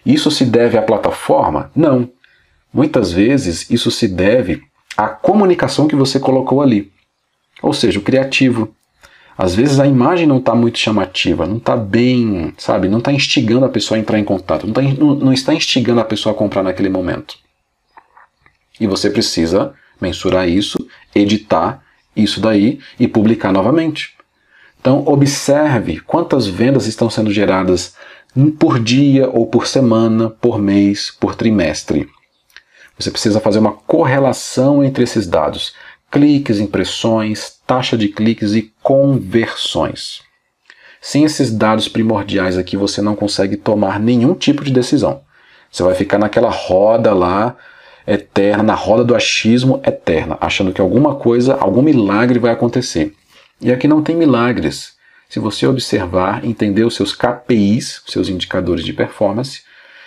[0.05, 1.71] Isso se deve à plataforma?
[1.75, 2.09] Não.
[2.73, 4.61] Muitas vezes isso se deve
[5.05, 6.91] a comunicação que você colocou ali.
[7.61, 8.73] Ou seja, o criativo.
[9.37, 13.65] Às vezes a imagem não está muito chamativa, não está bem, sabe, não está instigando
[13.65, 16.37] a pessoa a entrar em contato, não, tá, não, não está instigando a pessoa a
[16.37, 17.35] comprar naquele momento.
[18.79, 20.77] E você precisa mensurar isso,
[21.15, 21.81] editar
[22.15, 24.15] isso daí e publicar novamente.
[24.79, 27.95] Então, observe quantas vendas estão sendo geradas
[28.59, 32.09] por dia ou por semana, por mês, por trimestre.
[33.01, 35.73] Você precisa fazer uma correlação entre esses dados:
[36.11, 40.21] cliques, impressões, taxa de cliques e conversões.
[41.01, 45.21] Sem esses dados primordiais aqui, você não consegue tomar nenhum tipo de decisão.
[45.71, 47.55] Você vai ficar naquela roda lá
[48.05, 53.15] eterna, na roda do achismo eterna, achando que alguma coisa, algum milagre vai acontecer.
[53.59, 54.93] E aqui não tem milagres.
[55.27, 59.61] Se você observar, entender os seus KPIs, seus indicadores de performance,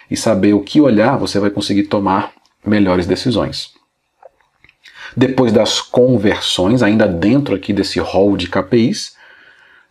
[0.09, 2.33] e saber o que olhar, você vai conseguir tomar
[2.65, 3.73] melhores decisões.
[5.17, 9.15] Depois das conversões, ainda dentro aqui desse rol de KPIs,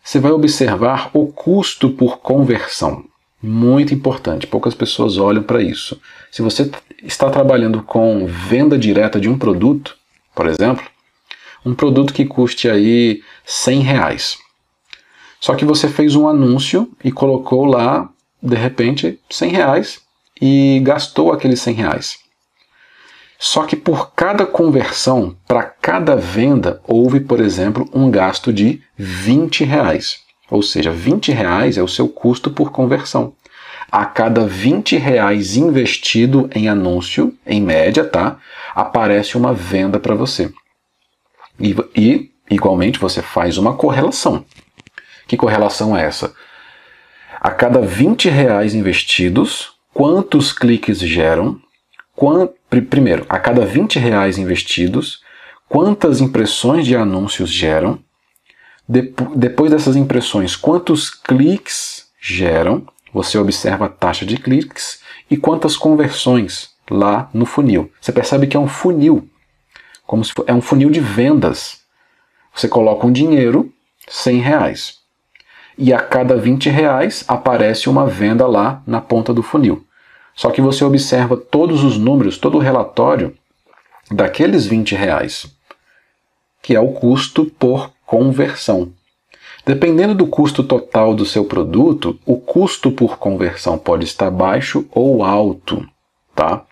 [0.02, 3.04] você vai observar o custo por conversão.
[3.42, 6.00] Muito importante, poucas pessoas olham para isso.
[6.30, 6.70] Se você
[7.02, 9.96] está trabalhando com venda direta de um produto,
[10.34, 10.84] por exemplo,
[11.64, 14.38] um produto que custe aí 100 reais.
[15.40, 18.08] Só que você fez um anúncio e colocou lá,
[18.42, 20.00] de repente, 100 reais
[20.40, 22.23] e gastou aqueles 100 reais.
[23.38, 29.64] Só que por cada conversão, para cada venda, houve, por exemplo, um gasto de 20
[29.64, 30.20] reais.
[30.50, 33.34] Ou seja, 20 reais é o seu custo por conversão.
[33.90, 38.38] A cada 20 reais investido em anúncio, em média, tá?
[38.74, 40.52] Aparece uma venda para você.
[41.58, 44.44] E, e, igualmente, você faz uma correlação.
[45.26, 46.34] Que correlação é essa?
[47.40, 51.60] A cada 20 reais investidos, quantos cliques geram
[52.88, 55.22] primeiro, a cada 20 reais investidos,
[55.68, 58.02] quantas impressões de anúncios geram?
[58.86, 62.86] depois dessas impressões, quantos cliques geram?
[63.14, 65.00] Você observa a taxa de cliques
[65.30, 67.90] e quantas conversões lá no funil.
[68.00, 69.28] Você percebe que é um funil,
[70.06, 71.80] como se for, é um funil de vendas.
[72.54, 73.72] Você coloca um dinheiro,
[74.08, 74.98] 100 reais.
[75.78, 79.84] E a cada 20 reais aparece uma venda lá na ponta do funil.
[80.34, 83.34] Só que você observa todos os números, todo o relatório
[84.10, 85.46] daqueles 20 reais,
[86.62, 88.92] que é o custo por conversão.
[89.64, 95.24] Dependendo do custo total do seu produto, o custo por conversão pode estar baixo ou
[95.24, 95.86] alto,
[96.34, 96.64] tá?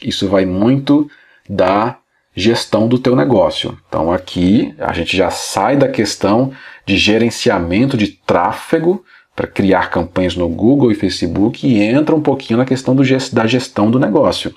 [0.00, 1.10] Isso vai muito
[1.48, 1.96] da
[2.36, 3.76] gestão do teu negócio.
[3.88, 6.52] Então aqui a gente já sai da questão
[6.86, 9.04] de gerenciamento de tráfego
[9.34, 13.46] para criar campanhas no Google e Facebook e entra um pouquinho na questão do, da
[13.46, 14.54] gestão do negócio.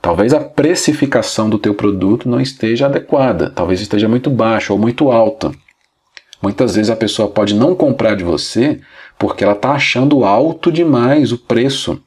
[0.00, 5.10] Talvez a precificação do teu produto não esteja adequada, talvez esteja muito baixa ou muito
[5.10, 5.50] alta.
[6.42, 8.80] Muitas vezes a pessoa pode não comprar de você
[9.18, 12.00] porque ela está achando alto demais o preço.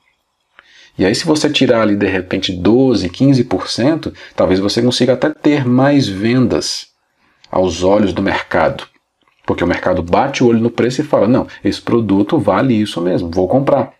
[0.98, 5.66] E aí, se você tirar ali de repente 12, 15%, talvez você consiga até ter
[5.66, 6.88] mais vendas
[7.52, 8.88] aos olhos do mercado.
[9.48, 13.00] Porque o mercado bate o olho no preço e fala: não, esse produto vale isso
[13.02, 13.94] mesmo, vou comprar.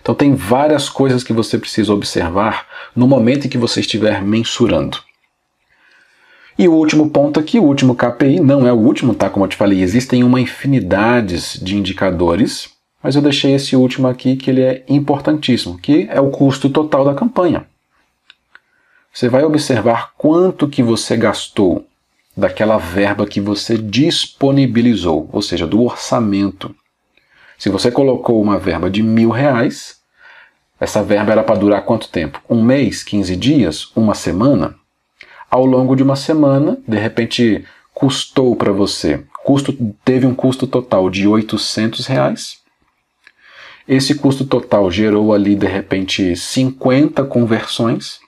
[0.00, 2.64] Então, tem várias coisas que você precisa observar
[2.94, 4.98] no momento em que você estiver mensurando.
[6.56, 9.28] E o último ponto aqui, o último KPI, não é o último, tá?
[9.28, 12.70] Como eu te falei, existem uma infinidade de indicadores,
[13.02, 17.04] mas eu deixei esse último aqui que ele é importantíssimo, que é o custo total
[17.04, 17.66] da campanha.
[19.12, 21.84] Você vai observar quanto que você gastou
[22.36, 26.74] daquela verba que você disponibilizou, ou seja, do orçamento.
[27.58, 29.96] Se você colocou uma verba de mil reais,
[30.78, 32.42] essa verba era para durar quanto tempo?
[32.48, 34.76] Um mês, 15 dias, uma semana?
[35.50, 37.64] ao longo de uma semana, de repente
[37.94, 39.72] custou para você, custo,
[40.04, 42.58] teve um custo total de 800 reais.
[43.88, 48.18] Esse custo total gerou ali de repente 50 conversões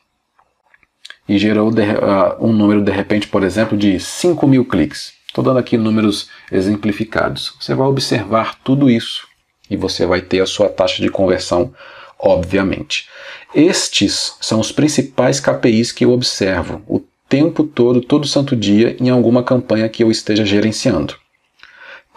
[1.29, 5.13] e gerou de, uh, um número de repente, por exemplo, de 5 mil cliques.
[5.27, 7.55] Estou dando aqui números exemplificados.
[7.61, 9.29] Você vai observar tudo isso
[9.71, 11.73] e você vai ter a sua taxa de conversão,
[12.19, 13.07] obviamente.
[13.55, 19.11] Estes são os principais KPIs que eu observo o tempo todo, todo santo dia, em
[19.11, 21.15] alguma campanha que eu esteja gerenciando.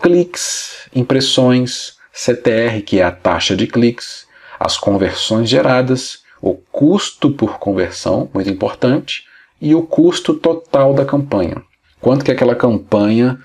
[0.02, 4.26] Cliques, impressões, CTR, que é a taxa de cliques,
[4.60, 9.26] as conversões geradas, o custo por conversão, muito importante,
[9.62, 11.62] e o custo total da campanha.
[12.00, 13.40] Quanto que aquela campanha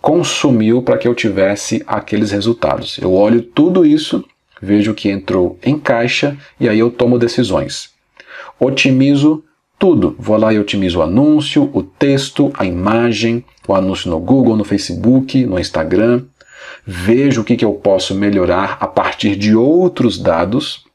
[0.00, 2.98] consumiu para que eu tivesse aqueles resultados.
[2.98, 4.24] Eu olho tudo isso
[4.60, 7.90] vejo que entrou em caixa e aí eu tomo decisões.
[8.58, 9.44] Otimizo
[9.78, 10.16] tudo.
[10.18, 14.64] Vou lá e otimizo o anúncio, o texto, a imagem, o anúncio no Google, no
[14.64, 16.24] Facebook, no Instagram.
[16.86, 20.85] Vejo o que, que eu posso melhorar a partir de outros dados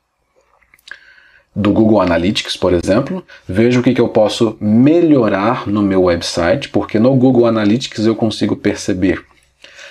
[1.56, 3.24] do Google Analytics, por exemplo.
[3.48, 8.16] Vejo o que, que eu posso melhorar no meu website, porque no Google Analytics eu
[8.16, 9.26] consigo perceber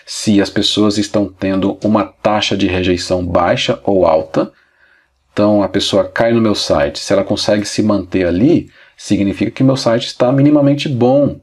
[0.07, 4.51] se as pessoas estão tendo uma taxa de rejeição baixa ou alta.
[5.33, 9.63] Então a pessoa cai no meu site, se ela consegue se manter ali, significa que
[9.63, 11.39] meu site está minimamente bom.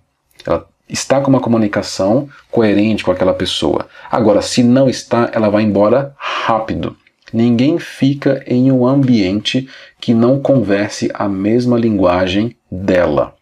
[0.45, 3.87] Ela está com uma comunicação coerente com aquela pessoa.
[4.11, 6.95] Agora, se não está, ela vai embora rápido.
[7.33, 9.67] Ninguém fica em um ambiente
[9.99, 13.35] que não converse a mesma linguagem dela,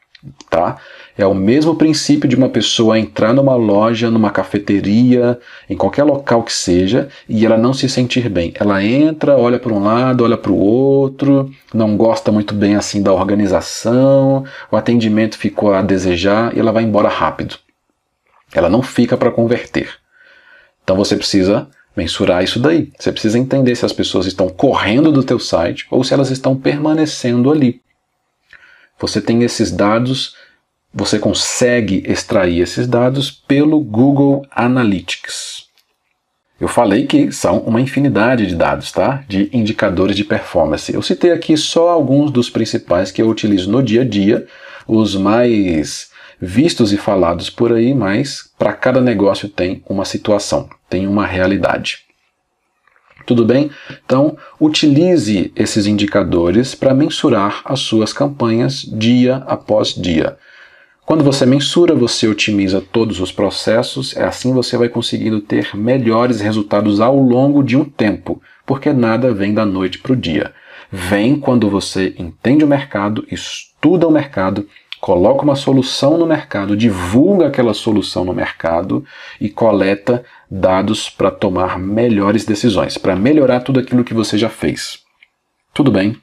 [0.49, 0.77] tá?
[1.17, 6.43] É o mesmo princípio de uma pessoa entrar numa loja, numa cafeteria, em qualquer local
[6.43, 8.53] que seja, e ela não se sentir bem.
[8.59, 13.01] Ela entra, olha para um lado, olha para o outro, não gosta muito bem assim
[13.01, 17.55] da organização, o atendimento ficou a desejar e ela vai embora rápido.
[18.53, 19.89] Ela não fica para converter.
[20.83, 22.91] Então você precisa mensurar isso daí.
[22.99, 26.55] Você precisa entender se as pessoas estão correndo do teu site ou se elas estão
[26.55, 27.81] permanecendo ali.
[28.99, 30.35] Você tem esses dados
[30.95, 35.65] você consegue extrair esses dados pelo Google Analytics.
[36.57, 39.21] Eu falei que são uma infinidade de dados, tá?
[39.27, 40.93] De indicadores de performance.
[40.93, 44.47] Eu citei aqui só alguns dos principais que eu utilizo no dia a dia,
[44.87, 46.09] os mais
[46.45, 52.05] vistos e falados por aí, mas para cada negócio tem uma situação, tem uma realidade.
[53.25, 53.71] Tudo bem?
[54.05, 60.37] Então, utilize esses indicadores para mensurar as suas campanhas dia após dia.
[61.05, 66.39] Quando você mensura, você otimiza todos os processos, é assim você vai conseguindo ter melhores
[66.39, 70.51] resultados ao longo de um tempo, porque nada vem da noite para o dia.
[70.91, 74.67] Vem quando você entende o mercado, estuda o mercado,
[75.05, 79.05] coloca uma solução no mercado, divulga aquela solução no mercado
[79.39, 85.03] e coleta dados para tomar melhores decisões, para melhorar tudo aquilo que você já fez.
[85.75, 86.17] Tudo bem?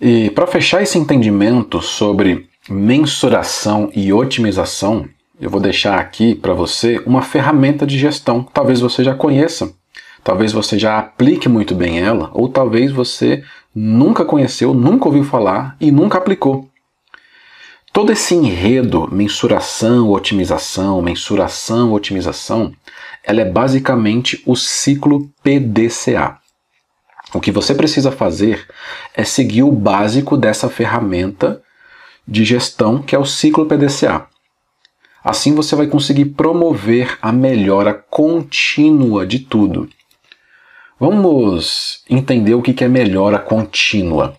[0.00, 5.08] E para fechar esse entendimento sobre mensuração e otimização,
[5.40, 8.42] eu vou deixar aqui para você uma ferramenta de gestão.
[8.52, 9.72] Talvez você já conheça,
[10.24, 15.76] talvez você já aplique muito bem ela, ou talvez você nunca conheceu, nunca ouviu falar
[15.80, 16.68] e nunca aplicou.
[17.98, 22.72] Todo esse enredo, mensuração, otimização, mensuração, otimização,
[23.24, 26.38] ela é basicamente o ciclo PDCA.
[27.34, 28.68] O que você precisa fazer
[29.12, 31.60] é seguir o básico dessa ferramenta
[32.24, 34.28] de gestão, que é o ciclo PDCA.
[35.24, 39.88] Assim você vai conseguir promover a melhora contínua de tudo.
[41.00, 44.38] Vamos entender o que é melhora contínua.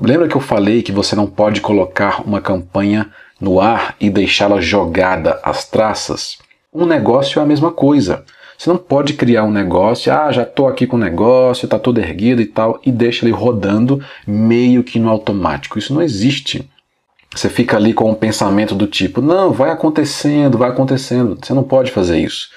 [0.00, 4.60] Lembra que eu falei que você não pode colocar uma campanha no ar e deixá-la
[4.60, 6.38] jogada às traças?
[6.72, 8.24] Um negócio é a mesma coisa.
[8.56, 11.98] Você não pode criar um negócio, ah, já estou aqui com o negócio, está todo
[11.98, 15.78] erguido e tal, e deixa ele rodando meio que no automático.
[15.78, 16.68] Isso não existe.
[17.34, 21.38] Você fica ali com um pensamento do tipo: não, vai acontecendo, vai acontecendo.
[21.40, 22.50] Você não pode fazer isso.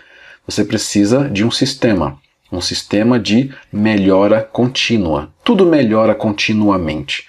[0.48, 2.18] Você precisa de um sistema,
[2.52, 5.30] um sistema de melhora contínua.
[5.44, 7.28] Tudo melhora continuamente.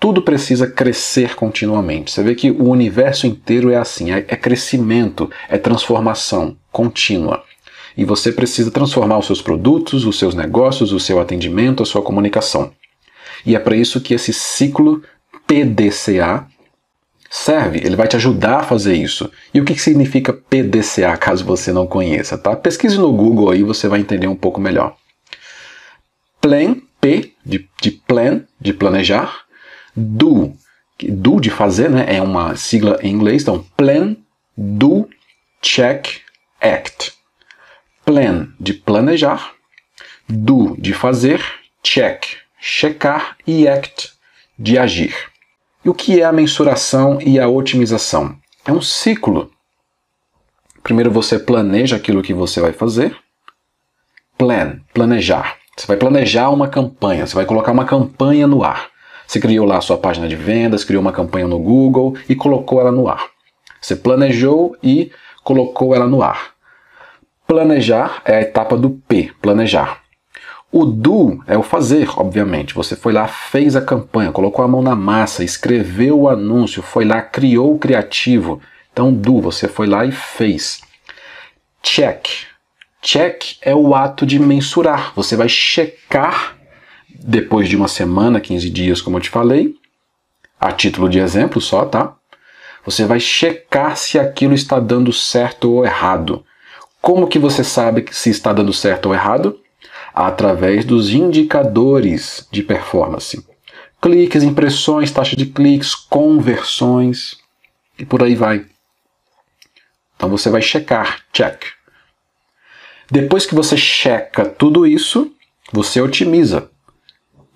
[0.00, 2.10] Tudo precisa crescer continuamente.
[2.10, 7.42] Você vê que o universo inteiro é assim: é, é crescimento, é transformação contínua.
[7.96, 12.00] E você precisa transformar os seus produtos, os seus negócios, o seu atendimento, a sua
[12.00, 12.72] comunicação.
[13.44, 15.02] E é para isso que esse ciclo
[15.46, 16.46] PDCA
[17.30, 19.30] serve, ele vai te ajudar a fazer isso.
[19.52, 22.56] E o que significa PDCA, caso você não conheça, tá?
[22.56, 24.96] Pesquise no Google aí, você vai entender um pouco melhor.
[26.40, 29.47] Plan, P de, de plan, de planejar,
[29.98, 30.52] do,
[31.02, 32.06] do de fazer, né?
[32.08, 34.16] É uma sigla em inglês, então plan,
[34.56, 35.08] do,
[35.60, 36.20] check,
[36.60, 37.12] act.
[38.04, 39.52] Plan de planejar,
[40.28, 41.44] do de fazer,
[41.82, 42.24] check,
[42.60, 44.12] checar e act
[44.58, 45.14] de agir.
[45.84, 48.36] E o que é a mensuração e a otimização?
[48.64, 49.50] É um ciclo.
[50.82, 53.16] Primeiro você planeja aquilo que você vai fazer.
[54.36, 55.56] Plan, planejar.
[55.76, 58.90] Você vai planejar uma campanha, você vai colocar uma campanha no ar.
[59.28, 62.90] Você criou lá sua página de vendas, criou uma campanha no Google e colocou ela
[62.90, 63.26] no ar.
[63.78, 65.12] Você planejou e
[65.44, 66.52] colocou ela no ar.
[67.46, 70.00] Planejar é a etapa do P, planejar.
[70.72, 72.72] O do é o fazer, obviamente.
[72.72, 77.04] Você foi lá, fez a campanha, colocou a mão na massa, escreveu o anúncio, foi
[77.04, 78.62] lá, criou o criativo.
[78.90, 80.80] Então, do, você foi lá e fez.
[81.82, 82.28] Check.
[83.02, 85.12] Check é o ato de mensurar.
[85.14, 86.57] Você vai checar
[87.18, 89.74] depois de uma semana, 15 dias, como eu te falei,
[90.60, 92.14] a título de exemplo só, tá?
[92.84, 96.44] Você vai checar se aquilo está dando certo ou errado.
[97.02, 99.60] Como que você sabe se está dando certo ou errado?
[100.14, 103.44] Através dos indicadores de performance.
[104.00, 107.36] Cliques, impressões, taxa de cliques, conversões
[107.98, 108.64] e por aí vai.
[110.16, 111.64] Então você vai checar, check.
[113.10, 115.32] Depois que você checa tudo isso,
[115.72, 116.70] você otimiza.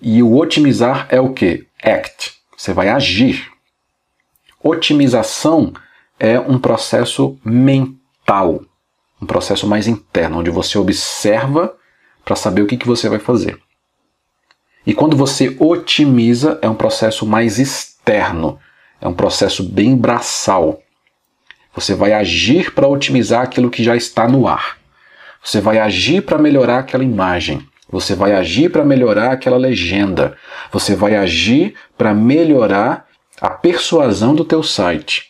[0.05, 1.65] E o otimizar é o que?
[1.81, 2.33] Act.
[2.57, 3.49] Você vai agir.
[4.61, 5.71] Otimização
[6.19, 8.65] é um processo mental,
[9.21, 11.73] um processo mais interno, onde você observa
[12.25, 13.57] para saber o que, que você vai fazer.
[14.85, 18.59] E quando você otimiza, é um processo mais externo,
[18.99, 20.81] é um processo bem braçal.
[21.73, 24.77] Você vai agir para otimizar aquilo que já está no ar.
[25.41, 27.65] Você vai agir para melhorar aquela imagem.
[27.93, 30.35] Você vai agir para melhorar aquela legenda.
[30.71, 33.05] Você vai agir para melhorar
[33.39, 35.27] a persuasão do teu site.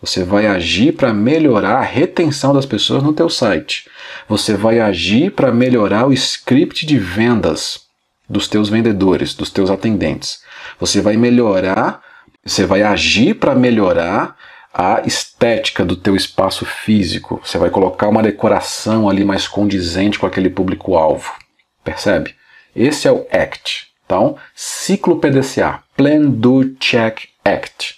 [0.00, 3.90] Você vai agir para melhorar a retenção das pessoas no teu site.
[4.26, 7.80] Você vai agir para melhorar o script de vendas
[8.26, 10.40] dos teus vendedores, dos teus atendentes.
[10.80, 12.00] Você vai melhorar,
[12.42, 14.34] você vai agir para melhorar
[14.72, 17.38] a estética do teu espaço físico.
[17.44, 21.30] Você vai colocar uma decoração ali mais condizente com aquele público-alvo.
[21.88, 22.34] Percebe?
[22.76, 23.86] Esse é o ACT.
[24.04, 27.96] Então, ciclo PDCA, Plan, Do, Check, Act.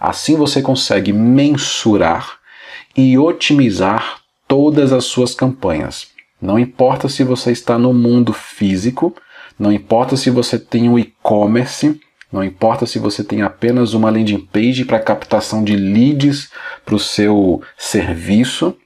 [0.00, 2.38] Assim você consegue mensurar
[2.96, 6.08] e otimizar todas as suas campanhas.
[6.40, 9.16] Não importa se você está no mundo físico,
[9.58, 12.00] não importa se você tem um e-commerce,
[12.30, 16.48] não importa se você tem apenas uma landing page para captação de leads
[16.84, 18.76] para o seu serviço,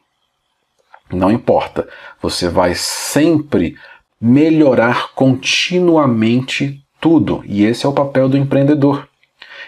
[1.12, 1.86] não importa.
[2.22, 3.76] Você vai sempre
[4.20, 7.42] melhorar continuamente tudo.
[7.46, 9.08] E esse é o papel do empreendedor.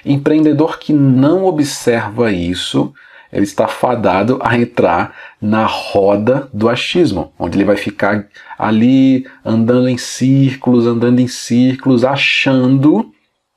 [0.04, 2.92] Empreendedor que não observa isso,
[3.32, 8.26] ele está fadado a entrar na roda do achismo, onde ele vai ficar
[8.58, 13.10] ali andando em círculos, andando em círculos, achando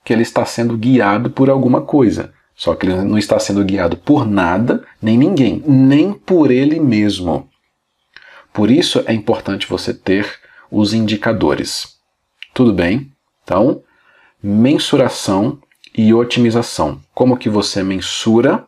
[0.04, 2.32] que ele está sendo guiado por alguma coisa.
[2.56, 7.50] Só que ele não está sendo guiado por nada, nem ninguém, nem por ele mesmo.
[8.54, 10.26] Por isso é importante você ter
[10.72, 11.98] os indicadores.
[12.54, 13.12] Tudo bem?
[13.44, 13.84] Então,
[14.42, 15.60] mensuração
[15.94, 17.02] e otimização.
[17.14, 18.66] Como que você mensura?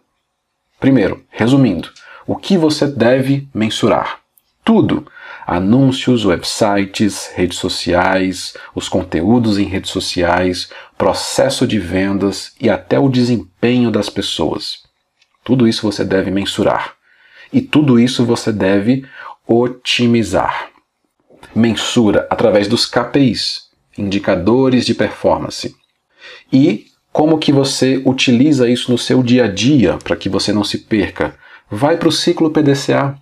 [0.80, 1.90] Primeiro, resumindo,
[2.26, 4.20] o que você deve mensurar?
[4.64, 5.08] Tudo.
[5.46, 13.08] Anúncios, websites, redes sociais, os conteúdos em redes sociais, processo de vendas e até o
[13.08, 14.84] desempenho das pessoas.
[15.44, 16.96] Tudo isso você deve mensurar.
[17.54, 19.06] E tudo isso você deve
[19.48, 20.70] otimizar
[21.56, 23.64] mensura através dos KPIs,
[23.98, 25.76] indicadores de performance.
[26.52, 30.64] E como que você utiliza isso no seu dia a dia para que você não
[30.64, 31.36] se perca?
[31.70, 33.18] Vai para o ciclo PDCA.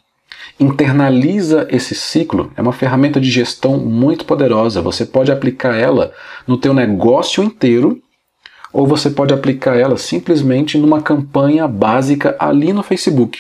[0.59, 4.81] Internaliza esse ciclo, é uma ferramenta de gestão muito poderosa.
[4.81, 6.13] Você pode aplicar ela
[6.47, 8.01] no teu negócio inteiro
[8.71, 13.39] ou você pode aplicar ela simplesmente numa campanha básica ali no Facebook.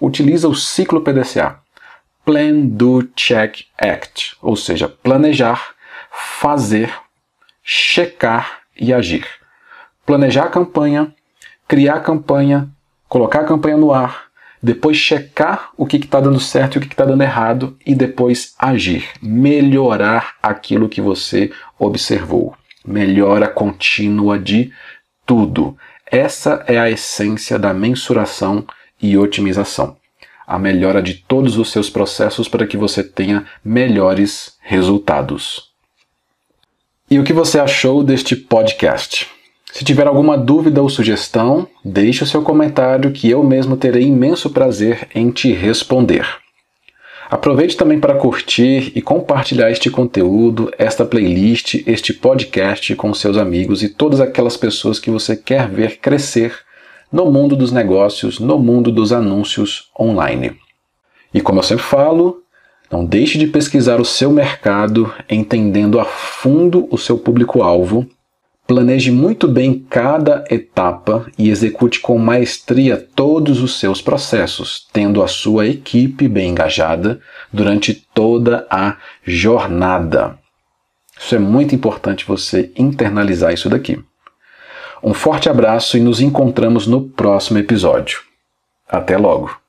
[0.00, 1.59] Utiliza o ciclo PDCA.
[2.24, 5.74] Plan, Do, Check, Act, ou seja, planejar,
[6.10, 6.92] fazer,
[7.62, 9.26] checar e agir.
[10.04, 11.14] planejar a campanha,
[11.68, 12.68] criar a campanha,
[13.08, 14.24] colocar a campanha no ar,
[14.62, 18.54] depois checar o que está dando certo e o que está dando errado e depois
[18.58, 22.54] agir, melhorar aquilo que você observou.
[22.84, 24.72] Melhora contínua de
[25.24, 25.76] tudo.
[26.06, 28.66] Essa é a essência da mensuração
[29.00, 29.99] e otimização.
[30.50, 35.70] A melhora de todos os seus processos para que você tenha melhores resultados.
[37.08, 39.28] E o que você achou deste podcast?
[39.72, 44.50] Se tiver alguma dúvida ou sugestão, deixe o seu comentário que eu mesmo terei imenso
[44.50, 46.26] prazer em te responder.
[47.30, 53.84] Aproveite também para curtir e compartilhar este conteúdo, esta playlist, este podcast com seus amigos
[53.84, 56.58] e todas aquelas pessoas que você quer ver crescer
[57.12, 60.56] no mundo dos negócios, no mundo dos anúncios online.
[61.32, 62.42] E como eu sempre falo,
[62.90, 68.06] não deixe de pesquisar o seu mercado, entendendo a fundo o seu público-alvo
[68.70, 75.26] Planeje muito bem cada etapa e execute com maestria todos os seus processos, tendo a
[75.26, 77.20] sua equipe bem engajada
[77.52, 80.38] durante toda a jornada.
[81.18, 83.98] Isso é muito importante você internalizar isso daqui.
[85.02, 88.20] Um forte abraço e nos encontramos no próximo episódio.
[88.88, 89.59] Até logo!